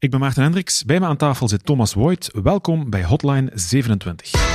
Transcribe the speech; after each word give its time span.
Ik 0.00 0.10
ben 0.10 0.20
Maarten 0.20 0.42
Hendricks. 0.42 0.84
Bij 0.84 1.00
me 1.00 1.06
aan 1.06 1.16
tafel 1.16 1.48
zit 1.48 1.64
Thomas 1.64 1.92
Voigt. 1.92 2.30
Welkom 2.42 2.90
bij 2.90 3.04
Hotline 3.04 3.50
27. 3.54 4.47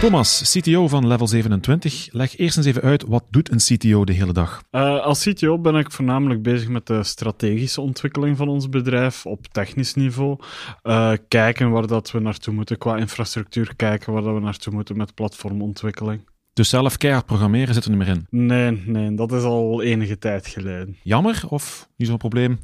Thomas, 0.00 0.58
CTO 0.58 0.88
van 0.88 1.06
Level 1.06 1.26
27. 1.26 2.08
Leg 2.12 2.36
eerst 2.38 2.56
eens 2.56 2.66
even 2.66 2.82
uit, 2.82 3.04
wat 3.06 3.24
doet 3.30 3.50
een 3.50 3.58
CTO 3.58 4.04
de 4.04 4.12
hele 4.12 4.32
dag? 4.32 4.62
Uh, 4.70 5.00
als 5.00 5.22
CTO 5.22 5.58
ben 5.58 5.74
ik 5.74 5.90
voornamelijk 5.90 6.42
bezig 6.42 6.68
met 6.68 6.86
de 6.86 7.02
strategische 7.02 7.80
ontwikkeling 7.80 8.36
van 8.36 8.48
ons 8.48 8.68
bedrijf 8.68 9.26
op 9.26 9.46
technisch 9.46 9.94
niveau. 9.94 10.38
Uh, 10.82 11.12
kijken 11.28 11.70
waar 11.70 11.86
dat 11.86 12.10
we 12.10 12.20
naartoe 12.20 12.54
moeten 12.54 12.78
qua 12.78 12.96
infrastructuur, 12.96 13.76
kijken 13.76 14.12
waar 14.12 14.22
dat 14.22 14.34
we 14.34 14.40
naartoe 14.40 14.72
moeten 14.72 14.96
met 14.96 15.14
platformontwikkeling. 15.14 16.28
Dus 16.52 16.68
zelf 16.68 16.96
keihard 16.96 17.26
programmeren 17.26 17.74
zit 17.74 17.84
er 17.84 17.90
niet 17.90 17.98
meer 17.98 18.08
in? 18.08 18.26
Nee, 18.30 18.82
nee, 18.86 19.14
dat 19.14 19.32
is 19.32 19.42
al 19.42 19.82
enige 19.82 20.18
tijd 20.18 20.46
geleden. 20.46 20.96
Jammer 21.02 21.42
of 21.48 21.88
niet 21.96 22.08
zo'n 22.08 22.16
probleem? 22.16 22.58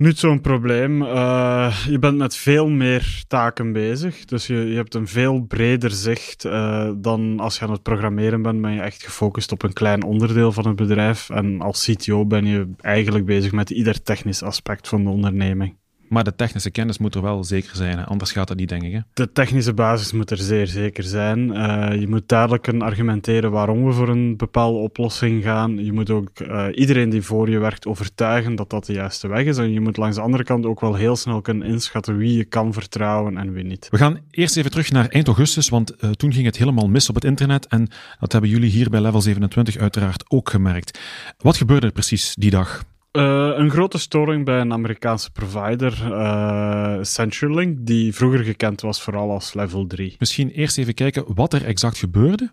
Niet 0.00 0.18
zo'n 0.18 0.40
probleem. 0.40 1.02
Uh, 1.02 1.86
je 1.88 1.98
bent 1.98 2.16
met 2.16 2.36
veel 2.36 2.68
meer 2.68 3.22
taken 3.28 3.72
bezig. 3.72 4.24
Dus 4.24 4.46
je, 4.46 4.54
je 4.54 4.76
hebt 4.76 4.94
een 4.94 5.06
veel 5.06 5.40
breder 5.40 5.90
zicht 5.90 6.44
uh, 6.44 6.90
dan 6.96 7.40
als 7.40 7.58
je 7.58 7.64
aan 7.64 7.70
het 7.70 7.82
programmeren 7.82 8.42
bent. 8.42 8.60
Ben 8.60 8.72
je 8.72 8.80
echt 8.80 9.02
gefocust 9.02 9.52
op 9.52 9.62
een 9.62 9.72
klein 9.72 10.02
onderdeel 10.02 10.52
van 10.52 10.66
het 10.66 10.76
bedrijf. 10.76 11.30
En 11.30 11.60
als 11.60 11.84
CTO 11.84 12.26
ben 12.26 12.44
je 12.44 12.70
eigenlijk 12.80 13.24
bezig 13.24 13.52
met 13.52 13.70
ieder 13.70 14.02
technisch 14.02 14.42
aspect 14.42 14.88
van 14.88 15.04
de 15.04 15.10
onderneming. 15.10 15.79
Maar 16.10 16.24
de 16.24 16.34
technische 16.34 16.70
kennis 16.70 16.98
moet 16.98 17.14
er 17.14 17.22
wel 17.22 17.44
zeker 17.44 17.76
zijn, 17.76 18.04
anders 18.04 18.32
gaat 18.32 18.48
dat 18.48 18.56
niet, 18.56 18.68
denk 18.68 18.82
ik. 18.82 18.92
Hè? 18.92 18.98
De 19.14 19.32
technische 19.32 19.74
basis 19.74 20.12
moet 20.12 20.30
er 20.30 20.36
zeer 20.36 20.66
zeker 20.66 21.04
zijn. 21.04 21.38
Uh, 21.38 22.00
je 22.00 22.08
moet 22.08 22.28
duidelijk 22.28 22.62
kunnen 22.62 22.82
argumenteren 22.82 23.50
waarom 23.50 23.84
we 23.84 23.92
voor 23.92 24.08
een 24.08 24.36
bepaalde 24.36 24.78
oplossing 24.78 25.42
gaan. 25.42 25.84
Je 25.84 25.92
moet 25.92 26.10
ook 26.10 26.28
uh, 26.40 26.66
iedereen 26.74 27.10
die 27.10 27.22
voor 27.22 27.50
je 27.50 27.58
werkt 27.58 27.86
overtuigen 27.86 28.54
dat 28.54 28.70
dat 28.70 28.86
de 28.86 28.92
juiste 28.92 29.28
weg 29.28 29.44
is. 29.44 29.58
En 29.58 29.72
je 29.72 29.80
moet 29.80 29.96
langs 29.96 30.16
de 30.16 30.22
andere 30.22 30.44
kant 30.44 30.66
ook 30.66 30.80
wel 30.80 30.94
heel 30.94 31.16
snel 31.16 31.40
kunnen 31.40 31.68
inschatten 31.68 32.16
wie 32.16 32.36
je 32.36 32.44
kan 32.44 32.72
vertrouwen 32.72 33.36
en 33.36 33.52
wie 33.52 33.64
niet. 33.64 33.88
We 33.90 33.96
gaan 33.96 34.18
eerst 34.30 34.56
even 34.56 34.70
terug 34.70 34.90
naar 34.90 35.08
eind 35.08 35.26
augustus, 35.26 35.68
want 35.68 35.94
uh, 36.00 36.10
toen 36.10 36.32
ging 36.32 36.46
het 36.46 36.56
helemaal 36.56 36.88
mis 36.88 37.08
op 37.08 37.14
het 37.14 37.24
internet. 37.24 37.66
En 37.66 37.88
dat 38.20 38.32
hebben 38.32 38.50
jullie 38.50 38.70
hier 38.70 38.90
bij 38.90 39.00
Level 39.00 39.20
27 39.20 39.76
uiteraard 39.76 40.24
ook 40.28 40.50
gemerkt. 40.50 40.98
Wat 41.38 41.56
gebeurde 41.56 41.86
er 41.86 41.92
precies 41.92 42.34
die 42.34 42.50
dag? 42.50 42.84
Uh, 43.12 43.50
een 43.54 43.70
grote 43.70 43.98
storing 43.98 44.44
bij 44.44 44.60
een 44.60 44.72
Amerikaanse 44.72 45.30
provider, 45.30 45.98
uh, 46.02 46.98
CenturyLink, 47.02 47.76
die 47.80 48.14
vroeger 48.14 48.44
gekend 48.44 48.80
was 48.80 49.02
vooral 49.02 49.30
als 49.30 49.54
level 49.54 49.86
3. 49.86 50.16
Misschien 50.18 50.50
eerst 50.50 50.78
even 50.78 50.94
kijken 50.94 51.24
wat 51.34 51.52
er 51.52 51.64
exact 51.64 51.98
gebeurde 51.98 52.50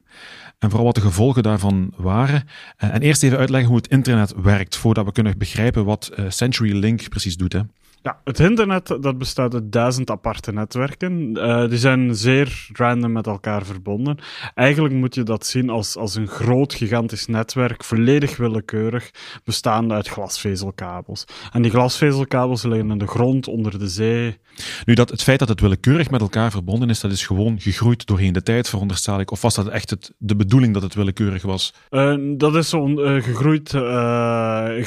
en 0.59 0.69
vooral 0.69 0.85
wat 0.85 0.95
de 0.95 1.01
gevolgen 1.01 1.43
daarvan 1.43 1.93
waren. 1.97 2.43
Uh, 2.83 2.93
en 2.93 3.01
eerst 3.01 3.23
even 3.23 3.37
uitleggen 3.37 3.69
hoe 3.69 3.77
het 3.77 3.87
internet 3.87 4.33
werkt, 4.41 4.75
voordat 4.75 5.05
we 5.05 5.11
kunnen 5.11 5.37
begrijpen 5.37 5.85
wat 5.85 6.11
CenturyLink 6.27 7.09
precies 7.09 7.37
doet. 7.37 7.53
Hè. 7.53 7.61
Ja, 8.07 8.19
het 8.23 8.39
internet 8.39 8.87
dat 8.87 9.17
bestaat 9.17 9.53
uit 9.53 9.71
duizend 9.71 10.09
aparte 10.09 10.51
netwerken. 10.51 11.37
Uh, 11.37 11.69
die 11.69 11.77
zijn 11.77 12.15
zeer 12.15 12.67
random 12.73 13.11
met 13.11 13.27
elkaar 13.27 13.65
verbonden. 13.65 14.17
Eigenlijk 14.53 14.93
moet 14.93 15.15
je 15.15 15.23
dat 15.23 15.45
zien 15.45 15.69
als, 15.69 15.97
als 15.97 16.15
een 16.15 16.27
groot, 16.27 16.73
gigantisch 16.73 17.25
netwerk, 17.25 17.83
volledig 17.83 18.37
willekeurig, 18.37 19.11
bestaande 19.43 19.93
uit 19.93 20.07
glasvezelkabels. 20.07 21.25
En 21.51 21.61
die 21.61 21.71
glasvezelkabels 21.71 22.63
liggen 22.63 22.91
in 22.91 22.97
de 22.97 23.07
grond, 23.07 23.47
onder 23.47 23.79
de 23.79 23.87
zee. 23.87 24.37
Nu, 24.85 24.93
dat, 24.93 25.09
het 25.09 25.23
feit 25.23 25.39
dat 25.39 25.49
het 25.49 25.61
willekeurig 25.61 26.09
met 26.09 26.21
elkaar 26.21 26.51
verbonden 26.51 26.89
is, 26.89 26.99
dat 26.99 27.11
is 27.11 27.25
gewoon 27.25 27.59
gegroeid 27.59 28.05
doorheen 28.05 28.33
de 28.33 28.43
tijd, 28.43 28.69
veronderstel 28.69 29.19
ik. 29.19 29.31
Of 29.31 29.41
was 29.41 29.55
dat 29.55 29.67
echt 29.67 29.89
het, 29.89 30.11
de 30.17 30.35
bedoeling 30.35 30.73
dat 30.73 30.83
het 30.83 30.93
willekeurig 30.93 31.41
was? 31.41 31.73
Uh, 31.89 32.15
dat 32.37 32.55
is 32.55 32.69
zo 32.69 32.87
uh, 32.87 33.23
gegroeid 33.23 33.69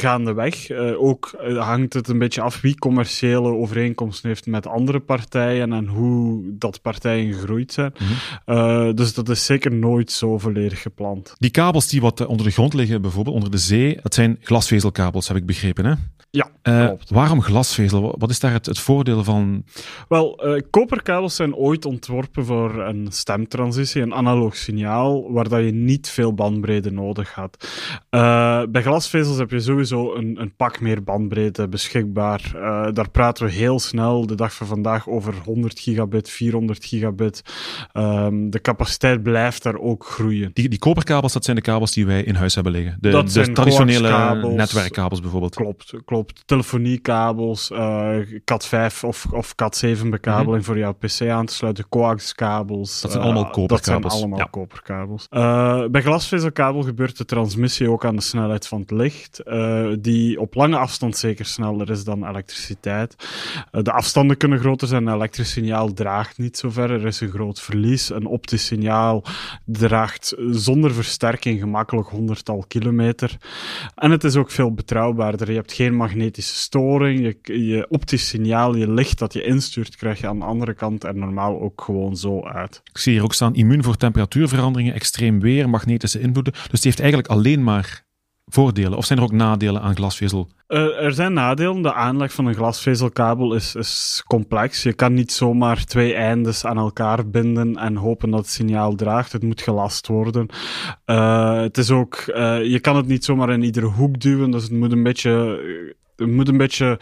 gaandeweg. 0.01 0.71
ook 0.97 1.35
hangt 1.57 1.93
het 1.93 2.09
een 2.09 2.19
beetje 2.19 2.41
af 2.41 2.61
wie 2.61 2.79
commerciële 2.79 3.49
overeenkomsten 3.55 4.29
heeft 4.29 4.47
met 4.47 4.67
andere 4.67 5.01
partijen 5.01 5.73
en 5.73 5.87
hoe 5.87 6.43
dat 6.59 6.83
partijen 6.83 7.33
gegroeid 7.33 7.73
zijn. 7.73 7.95
Mm 7.99 8.07
-hmm. 8.07 8.57
uh, 8.57 8.95
dus 8.95 9.15
dat 9.15 9.29
is 9.29 9.45
zeker 9.45 9.73
nooit 9.73 10.11
zo 10.11 10.39
volledig 10.39 10.83
gepland. 10.83 11.35
Die 11.39 11.51
kabels 11.51 11.89
die 11.89 12.01
wat 12.01 12.27
onder 12.27 12.47
de 12.47 12.53
grond 12.53 12.75
liggen, 12.75 13.03
bijvoorbeeld 13.03 13.35
onder 13.35 13.51
de 13.51 13.59
zee, 13.59 13.99
dat 14.03 14.15
zijn 14.15 14.39
glasvezelkabels, 14.41 15.29
heb 15.29 15.37
ik 15.37 15.47
begrepen, 15.47 15.85
hè? 15.85 15.95
Ja, 16.31 16.51
klopt. 16.63 17.11
Waarom 17.11 17.43
glasvezel? 17.43 18.15
Wat 18.19 18.31
is 18.31 18.41
daar 18.41 18.53
het, 18.53 18.67
het 18.67 18.79
voordeel 18.79 19.25
van? 19.25 19.60
Wel, 20.09 20.47
uh, 20.47 20.61
koperkabels 20.71 21.37
zijn 21.37 21.55
ooit 21.55 21.85
ontworpen 21.85 22.45
voor 22.45 22.83
een 22.83 23.07
stemtransitie, 23.11 24.03
een 24.03 24.15
analoog 24.15 24.57
signaal, 24.57 25.33
waar 25.33 25.49
dat 25.49 25.65
je 25.65 25.73
niet 25.73 26.09
veel 26.09 26.35
bandbreedte 26.35 26.91
nodig 26.91 27.35
had. 27.35 27.69
Uh, 28.11 28.63
bij 28.69 28.83
glasvezels 28.83 29.39
heb 29.39 29.51
je 29.51 29.61
sowieso 29.61 30.15
een, 30.15 30.41
een 30.41 30.57
pak 30.57 30.81
meer 30.81 31.03
bandbreedte 31.03 31.69
beschikbaar. 31.69 32.51
daar 32.93 33.11
praten 33.11 33.47
we 33.47 33.53
heel 33.53 33.79
snel 33.79 34.27
de 34.27 34.35
dag 34.35 34.55
van 34.55 34.67
vandaag 34.67 35.09
over 35.09 35.35
100 35.45 35.81
gigabit, 35.81 36.31
400 36.31 36.85
gigabit. 36.85 37.43
Um, 37.93 38.51
de 38.51 38.61
capaciteit 38.61 39.23
blijft 39.23 39.63
daar 39.63 39.79
ook 39.79 40.05
groeien. 40.05 40.51
Die, 40.53 40.69
die 40.69 40.79
koperkabels, 40.79 41.33
dat 41.33 41.45
zijn 41.45 41.57
de 41.57 41.63
kabels 41.63 41.93
die 41.93 42.07
wij 42.07 42.23
in 42.23 42.35
huis 42.35 42.55
hebben 42.55 42.73
liggen. 42.73 42.97
De, 43.01 43.11
dat 43.11 43.31
de 43.31 43.53
traditionele 43.53 44.49
netwerkkabels 44.49 45.21
bijvoorbeeld. 45.21 45.55
Klopt, 45.55 45.95
klopt 46.05 46.43
telefoniekabels, 46.47 47.71
uh, 47.71 48.17
Cat5 48.39 49.01
of, 49.03 49.27
of 49.33 49.50
Cat7 49.53 50.09
bekabeling 50.09 50.47
mm 50.47 50.55
-hmm. 50.55 50.63
voor 50.63 50.79
jouw 50.79 50.93
PC 50.93 51.29
aan 51.29 51.47
te 51.47 51.55
sluiten, 51.55 51.89
coaxkabels. 51.89 53.01
Dat 53.01 53.11
zijn 53.11 53.23
allemaal 53.23 53.51
koperkabels. 53.51 53.87
Dat 53.87 54.13
zijn 54.13 54.13
allemaal 54.13 54.39
ja. 54.39 54.49
koperkabels. 54.51 55.27
Uh, 55.31 55.87
bij 55.87 56.03
glasvezelkabel 56.03 56.83
gebeurt 56.83 57.19
de 57.19 57.25
transmissie 57.25 57.91
ook 57.91 58.05
aan 58.05 58.17
de 58.17 58.23
snelheid 58.23 58.67
van 58.67 58.81
het 58.81 58.91
licht, 58.91 59.43
die 59.99 60.41
op 60.41 60.55
lange 60.55 60.77
afstand 60.77 61.17
zeker 61.17 61.45
sneller 61.45 61.91
is 61.91 62.05
dan 62.05 62.29
elektriciteit. 62.29 63.15
de 63.71 63.93
afstanden 63.93 64.37
kunnen 64.37 64.59
groter 64.59 64.89
zijn, 64.89 65.07
een 65.07 65.15
elektrisch 65.15 65.51
signaal 65.51 65.93
draagt 65.93 66.39
niet 66.39 66.57
zo 66.57 66.71
ver, 66.71 66.91
er 66.91 67.07
is 67.07 67.21
een 67.21 67.31
groot 67.31 67.61
verlies. 67.61 68.11
Een 68.11 68.27
optisch 68.27 68.67
signaal 68.67 69.25
draagt 69.65 70.35
zonder 70.51 70.95
versterking 70.95 71.61
gemakkelijk 71.61 72.09
honderdtal 72.09 72.65
kilometer. 72.69 73.37
En 73.95 74.11
het 74.11 74.25
is 74.25 74.37
ook 74.37 74.51
veel 74.51 74.75
betrouwbaarder. 74.75 75.49
Je 75.51 75.57
hebt 75.57 75.73
geen 75.73 75.95
magnetische 75.95 76.55
storing. 76.55 77.21
Je, 77.21 77.67
je 77.69 77.87
optisch 77.89 78.29
signaal, 78.29 78.77
je 78.77 78.91
licht 78.91 79.19
dat 79.19 79.33
je 79.33 79.40
instuurt, 79.43 79.97
krijg 79.97 80.21
je 80.21 80.27
aan 80.27 80.39
de 80.39 80.45
andere 80.45 80.75
kant 80.75 81.05
er 81.05 81.17
normaal 81.17 81.61
ook 81.61 81.83
gewoon 81.83 82.17
zo 82.17 82.45
uit. 82.45 82.81
Ik 82.85 82.99
zie 82.99 83.13
hier 83.13 83.23
ook 83.23 83.35
staan 83.35 83.55
immuun 83.55 83.83
voor 83.83 83.97
temperatuurveranderingen, 83.97 84.95
extreem 84.95 85.41
weer, 85.41 85.69
magnetische 85.69 86.21
invloeden. 86.21 86.53
Dus 86.53 86.81
die 86.81 86.91
heeft 86.91 87.01
eigenlijk 87.01 87.29
alleen 87.29 87.63
maar 87.63 88.09
voordelen? 88.53 88.99
Of 88.99 89.05
zijn 89.05 89.19
er 89.19 89.25
ook 89.25 89.33
nadelen 89.33 89.83
aan 89.83 89.97
glasvezel? 89.97 90.49
Uh, 90.69 91.05
er 91.05 91.13
zijn 91.13 91.33
nadelen. 91.33 91.83
De 91.83 91.95
aanleg 91.95 92.33
van 92.33 92.47
een 92.47 92.55
glasvezelkabel 92.55 93.55
is, 93.55 93.75
is, 93.75 94.23
complex. 94.27 94.83
Je 94.83 94.93
kan 94.93 95.15
niet 95.15 95.33
zomaar 95.33 95.85
twee 95.85 96.15
eindes 96.15 96.65
aan 96.65 96.79
elkaar 96.79 97.31
binden 97.31 97.77
en 97.77 97.97
hopen 97.97 98.31
dat 98.31 98.41
het 98.41 98.49
signaal 98.49 98.95
draagt. 98.95 99.33
Het 99.33 99.43
moet 99.43 99.63
gelast 99.63 100.07
worden. 100.07 100.47
Uh, 101.07 101.61
het 101.61 101.79
is 101.79 101.91
ook, 101.91 102.25
uh, 102.27 102.65
je 102.65 102.81
kan 102.81 102.97
het 102.97 103.07
niet 103.07 103.25
zomaar 103.25 103.51
in 103.51 103.63
iedere 103.63 103.87
hoek 103.87 104.21
duwen, 104.21 104.51
dus 104.51 104.63
het 104.63 104.73
moet 104.73 104.93
een 104.93 105.03
beetje 105.03 105.59
het 106.21 106.31
moet 106.31 106.49
een 106.49 106.57
beetje 106.57 106.99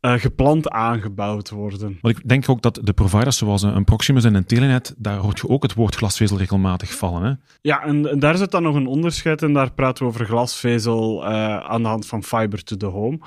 uh, 0.00 0.12
gepland 0.12 0.70
aangebouwd 0.70 1.50
worden. 1.50 1.98
Want 2.00 2.18
ik 2.18 2.28
denk 2.28 2.48
ook 2.48 2.62
dat 2.62 2.80
de 2.82 2.92
providers 2.92 3.36
zoals 3.36 3.62
een 3.62 3.84
Proximus 3.84 4.24
en 4.24 4.34
een 4.34 4.46
Telenet, 4.46 4.94
daar 4.98 5.16
hoort 5.16 5.38
je 5.38 5.48
ook 5.48 5.62
het 5.62 5.74
woord 5.74 5.94
glasvezel 5.94 6.38
regelmatig 6.38 6.94
vallen. 6.94 7.22
Hè? 7.22 7.32
Ja, 7.60 7.82
en, 7.82 8.10
en 8.10 8.18
daar 8.18 8.36
zit 8.36 8.50
dan 8.50 8.62
nog 8.62 8.74
een 8.74 8.86
onderscheid 8.86 9.42
in. 9.42 9.52
Daar 9.52 9.72
praten 9.72 10.04
we 10.04 10.10
over 10.10 10.26
glasvezel 10.26 11.22
uh, 11.22 11.56
aan 11.56 11.82
de 11.82 11.88
hand 11.88 12.06
van 12.06 12.22
fiber 12.22 12.64
to 12.64 12.76
the 12.76 12.86
home, 12.86 13.18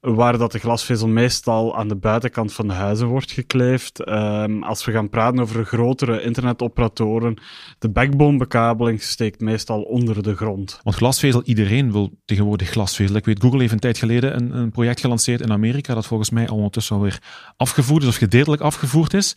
waar 0.00 0.38
dat 0.38 0.52
de 0.52 0.58
glasvezel 0.58 1.08
meestal 1.08 1.76
aan 1.76 1.88
de 1.88 1.96
buitenkant 1.96 2.52
van 2.52 2.66
de 2.66 2.74
huizen 2.74 3.06
wordt 3.06 3.32
gekleefd. 3.32 4.08
Um, 4.08 4.62
als 4.62 4.84
we 4.84 4.92
gaan 4.92 5.08
praten 5.08 5.40
over 5.40 5.64
grotere 5.64 6.22
internetoperatoren, 6.22 7.36
de 7.78 7.90
backbone-bekabeling 7.90 9.02
steekt 9.02 9.40
meestal 9.40 9.82
onder 9.82 10.22
de 10.22 10.36
grond. 10.36 10.80
Want 10.82 10.96
glasvezel, 10.96 11.42
iedereen 11.44 11.92
wil 11.92 12.10
tegenwoordig 12.24 12.68
glasvezel. 12.68 13.16
Ik 13.16 13.24
weet, 13.24 13.42
Google 13.42 13.60
heeft 13.60 13.72
een 13.72 13.78
tijd 13.78 13.98
geleden 13.98 14.36
een, 14.36 14.56
een 14.56 14.70
project 14.70 15.00
gelanceerd 15.00 15.40
in 15.40 15.52
Amerika 15.52 15.94
dat 15.94 16.06
volgens 16.06 16.19
mij 16.28 16.48
ondertussen 16.48 16.96
alweer 16.96 17.18
afgevoerd 17.56 18.02
is 18.02 18.08
of 18.08 18.16
gedeeltelijk 18.16 18.62
afgevoerd 18.62 19.14
is. 19.14 19.36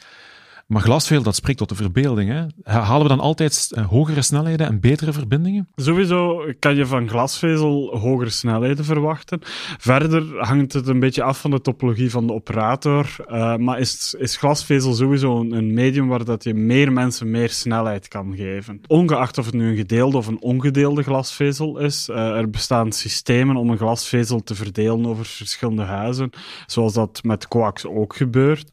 Maar 0.68 0.82
glasvezel, 0.82 1.24
dat 1.24 1.36
spreekt 1.36 1.58
tot 1.58 1.70
de 1.70 1.76
verbeelding. 1.76 2.30
Hè? 2.30 2.72
Halen 2.72 3.02
we 3.02 3.08
dan 3.08 3.20
altijd 3.20 3.72
eh, 3.72 3.88
hogere 3.88 4.22
snelheden 4.22 4.68
en 4.68 4.80
betere 4.80 5.14
verbindingen? 5.14 5.68
Sowieso 5.76 6.46
kan 6.60 6.76
je 6.76 6.86
van 6.86 7.10
glasvezel 7.10 7.98
hogere 7.98 8.30
snelheden 8.30 8.86
verwachten. 8.86 9.40
Verder 9.78 10.24
hangt 10.38 10.74
het 10.74 10.88
een 10.88 11.00
beetje 11.00 11.24
af 11.24 11.42
van 11.42 11.52
de 11.52 11.62
topologie 11.62 12.12
van 12.12 12.28
de 12.28 12.34
operator. 12.34 13.16
Uh, 13.28 13.56
maar 13.56 13.80
is, 13.80 14.16
is 14.18 14.38
glasvezel 14.38 14.94
sowieso 14.94 15.40
een 15.40 15.74
medium 15.74 16.08
waar 16.08 16.26
dat 16.26 16.44
je 16.44 16.54
meer 16.54 16.92
mensen 16.92 17.32
meer 17.32 17.50
snelheid 17.50 18.08
kan 18.08 18.36
geven. 18.36 18.82
Ongeacht 18.88 19.38
of 19.38 19.46
het 19.46 19.54
nu 19.54 19.70
een 19.70 19.76
gedeelde 19.76 20.18
of 20.18 20.28
een 20.28 20.42
ongedeelde 20.42 21.04
glasvezel 21.04 21.80
is. 21.80 22.10
Uh, 22.10 22.38
er 22.38 22.50
bestaan 22.50 22.92
systemen 22.92 23.56
om 23.56 23.70
een 23.70 23.78
glasvezel 23.78 24.44
te 24.44 24.56
verdelen 24.56 25.06
over 25.06 25.26
verschillende 25.26 25.84
huizen. 25.84 26.30
Zoals 26.66 26.94
dat 26.94 27.24
met 27.24 27.48
coax 27.48 27.86
ook 27.86 28.16
gebeurt. 28.16 28.72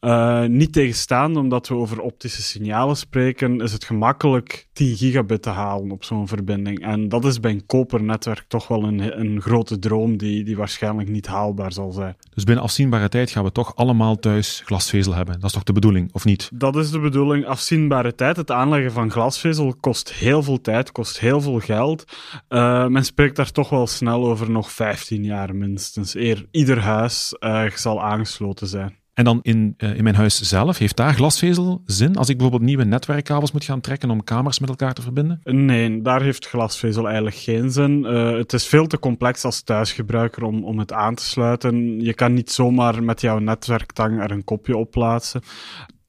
Niet 0.49 0.73
tegenstaande, 0.73 1.39
omdat 1.39 1.69
we 1.69 1.75
over 1.75 1.90
optische 1.99 2.43
signalen 2.43 2.97
spreken, 2.97 3.61
is 3.61 3.73
het 3.73 3.85
gemakkelijk 3.85 4.69
10 4.73 4.97
gigabit 4.97 5.43
te 5.43 5.51
halen 5.51 5.91
op 5.91 6.05
zo'n 6.05 6.29
verbinding. 6.29 6.85
En 6.85 7.09
dat 7.09 7.25
is 7.25 7.41
bij 7.41 7.51
een 7.51 7.67
kopernetwerk 7.67 8.45
toch 8.49 8.69
wel 8.69 8.85
een, 8.85 9.21
een 9.21 9.41
grote 9.41 9.79
droom 9.79 10.17
die, 10.17 10.45
die 10.45 10.57
waarschijnlijk 10.57 11.09
niet 11.09 11.27
haalbaar 11.27 11.73
zal 11.73 11.93
zijn. 11.93 12.17
Dus 12.35 12.45
binnen 12.45 12.65
afzienbare 12.65 13.09
tijd 13.09 13.31
gaan 13.31 13.45
we 13.45 13.53
toch 13.53 13.77
allemaal 13.77 14.19
thuis 14.19 14.63
glasvezel 14.65 15.15
hebben. 15.15 15.35
Dat 15.35 15.45
is 15.45 15.53
toch 15.53 15.63
de 15.63 15.73
bedoeling, 15.73 16.13
of 16.13 16.25
niet? 16.25 16.51
Dat 16.55 16.77
is 16.77 16.91
de 16.91 17.01
bedoeling. 17.01 17.47
Afzienbare 17.47 18.15
tijd. 18.15 18.37
Het 18.37 18.51
aanleggen 18.51 18.93
van 18.93 19.11
glasvezel 19.11 19.75
kost 19.81 20.13
heel 20.13 20.43
veel 20.43 20.61
tijd, 20.61 20.93
kost 20.93 21.21
heel 21.21 21.41
veel 21.41 21.59
geld. 21.59 22.05
Uh, 22.49 22.87
men 22.87 23.05
spreekt 23.05 23.37
daar 23.37 23.53
toch 23.53 23.69
wel 23.69 23.87
snel 23.87 24.27
over 24.27 24.51
nog 24.51 24.73
15 24.73 25.25
jaar 25.25 25.55
minstens. 25.57 26.15
Eer 26.15 26.47
ieder 26.51 26.81
huis 26.81 27.37
uh, 27.41 27.71
zal 27.71 28.03
aangesloten 28.03 28.67
zijn. 28.67 29.00
En 29.21 29.27
dan 29.27 29.39
in, 29.43 29.75
uh, 29.79 29.97
in 29.97 30.03
mijn 30.03 30.15
huis 30.15 30.41
zelf, 30.41 30.79
heeft 30.79 30.97
daar 30.97 31.15
glasvezel 31.15 31.83
zin? 31.85 32.17
Als 32.17 32.29
ik 32.29 32.37
bijvoorbeeld 32.37 32.69
nieuwe 32.69 32.85
netwerkkabels 32.85 33.53
moet 33.53 33.65
gaan 33.65 33.81
trekken 33.81 34.11
om 34.11 34.25
kamers 34.25 34.59
met 34.59 34.69
elkaar 34.69 34.95
te 34.95 35.03
verbinden? 35.03 35.41
Nee, 35.45 36.03
daar 36.03 36.23
heeft 36.23 36.47
glasvezel 36.47 37.05
eigenlijk 37.07 37.37
geen 37.37 37.71
zin. 37.71 38.05
Uh, 38.05 38.37
het 38.37 38.53
is 38.53 38.67
veel 38.67 38.87
te 38.87 38.99
complex 38.99 39.45
als 39.45 39.63
thuisgebruiker 39.63 40.43
om, 40.43 40.65
om 40.65 40.79
het 40.79 40.93
aan 40.93 41.15
te 41.15 41.25
sluiten. 41.25 42.01
Je 42.01 42.15
kan 42.15 42.33
niet 42.33 42.51
zomaar 42.51 43.03
met 43.03 43.21
jouw 43.21 43.39
netwerktang 43.39 44.23
er 44.23 44.31
een 44.31 44.45
kopje 44.45 44.77
op 44.77 44.91
plaatsen. 44.91 45.41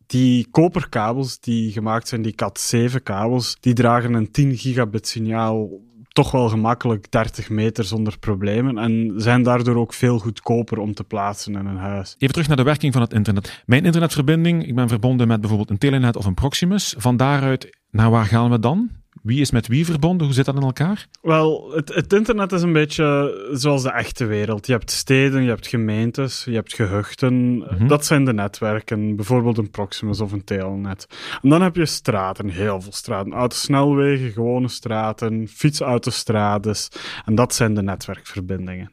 Die 0.06 0.48
koperkabels 0.52 1.40
die 1.40 1.72
gemaakt 1.72 2.08
zijn, 2.08 2.22
die 2.22 2.36
Cat7 2.44 3.04
kabels, 3.04 3.58
die 3.60 3.74
dragen 3.74 4.14
een 4.14 4.32
10 4.32 4.58
gigabit 4.58 5.08
signaal 5.08 5.70
toch 6.14 6.32
wel 6.32 6.50
gemakkelijk 6.50 7.12
30 7.12 7.50
meter 7.50 7.84
zonder 7.84 8.20
problemen 8.20 8.78
en 8.78 9.14
zijn 9.16 9.44
daardoor 9.44 9.76
ook 9.76 9.94
veel 9.94 10.20
goedkoper 10.20 10.78
om 10.78 10.94
te 10.94 11.04
plaatsen 11.04 11.56
in 11.56 11.66
een 11.66 11.78
huis. 11.78 12.16
Even 12.18 12.34
terug 12.34 12.48
naar 12.48 12.58
de 12.58 12.64
werking 12.64 12.94
van 12.94 13.02
het 13.02 13.14
internet. 13.14 13.64
Mijn 13.66 13.86
internetverbinding, 13.86 14.68
ik 14.68 14.76
ben 14.76 14.88
verbonden 14.88 15.28
met 15.28 15.40
bijvoorbeeld 15.40 15.70
een 15.70 15.78
Telenet 15.78 16.16
of 16.16 16.26
een 16.26 16.34
Proximus. 16.34 16.96
Van 16.98 17.18
daaruit, 17.18 17.78
naar 17.90 18.10
waar 18.10 18.26
gaan 18.26 18.50
we 18.50 18.60
dan? 18.60 19.01
Wie 19.22 19.42
is 19.42 19.52
met 19.52 19.68
wie 19.68 19.86
verbonden? 19.86 20.26
Hoe 20.26 20.36
zit 20.36 20.46
dat 20.46 20.56
in 20.56 20.62
elkaar? 20.62 21.08
Wel, 21.22 21.72
het, 21.76 21.94
het, 21.94 22.14
internet 22.14 22.52
is 22.52 22.62
een 22.62 22.74
beetje 22.74 23.50
zoals 23.52 23.84
de 23.84 23.92
echte 23.92 24.26
wereld. 24.26 24.68
Je 24.68 24.72
hebt 24.72 24.92
steden, 24.92 25.44
je 25.44 25.50
hebt 25.50 25.68
gemeentes, 25.68 26.44
je 26.44 26.54
hebt 26.54 26.74
gehuchten. 26.74 27.58
Mhm. 27.58 27.88
Dat 27.88 28.06
zijn 28.06 28.26
de 28.26 28.34
netwerken, 28.34 29.16
bijvoorbeeld 29.16 29.58
een 29.58 29.70
Proximus 29.70 30.22
of 30.22 30.32
een 30.32 30.44
Telnet. 30.44 31.08
En 31.42 31.50
dan 31.50 31.62
heb 31.62 31.76
je 31.76 31.86
straten, 31.86 32.50
heel 32.50 32.82
veel 32.82 32.92
straten. 32.92 33.34
Autosnelwegen, 33.34 34.32
gewone 34.32 34.68
straten, 34.68 35.48
fietsautostrades. 35.48 36.90
En 37.26 37.36
dat 37.36 37.54
zijn 37.54 37.74
de 37.74 37.84
netwerkverbindingen. 37.84 38.92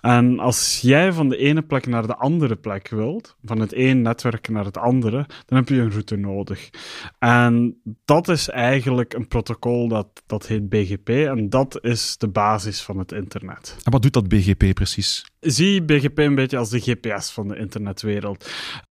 En 0.00 0.38
als 0.38 0.80
jij 0.82 1.12
van 1.12 1.28
de 1.28 1.36
ene 1.36 1.62
plek 1.62 1.86
naar 1.86 2.06
de 2.06 2.16
andere 2.16 2.56
plek 2.56 2.88
wilt, 2.88 3.36
van 3.44 3.60
het 3.60 3.72
ene 3.72 4.00
netwerk 4.00 4.48
naar 4.48 4.64
het 4.64 4.78
andere, 4.78 5.26
dan 5.46 5.58
heb 5.58 5.68
je 5.68 5.76
een 5.76 5.90
route 5.90 6.16
nodig. 6.16 6.70
En 7.18 7.80
dat 8.04 8.28
is 8.28 8.48
eigenlijk 8.48 9.14
een 9.14 9.28
protocol 9.28 9.62
dat, 9.88 10.22
dat 10.26 10.46
heet 10.46 10.68
BGP 10.68 11.08
en 11.08 11.48
dat 11.48 11.78
is 11.84 12.16
de 12.16 12.28
basis 12.28 12.82
van 12.82 12.98
het 12.98 13.12
internet. 13.12 13.76
En 13.82 13.92
wat 13.92 14.02
doet 14.02 14.12
dat 14.12 14.28
BGP 14.28 14.74
precies? 14.74 15.24
Zie 15.40 15.82
BGP 15.82 16.18
een 16.18 16.34
beetje 16.34 16.56
als 16.56 16.70
de 16.70 16.80
GPS 16.80 17.30
van 17.30 17.48
de 17.48 17.56
internetwereld. 17.56 18.50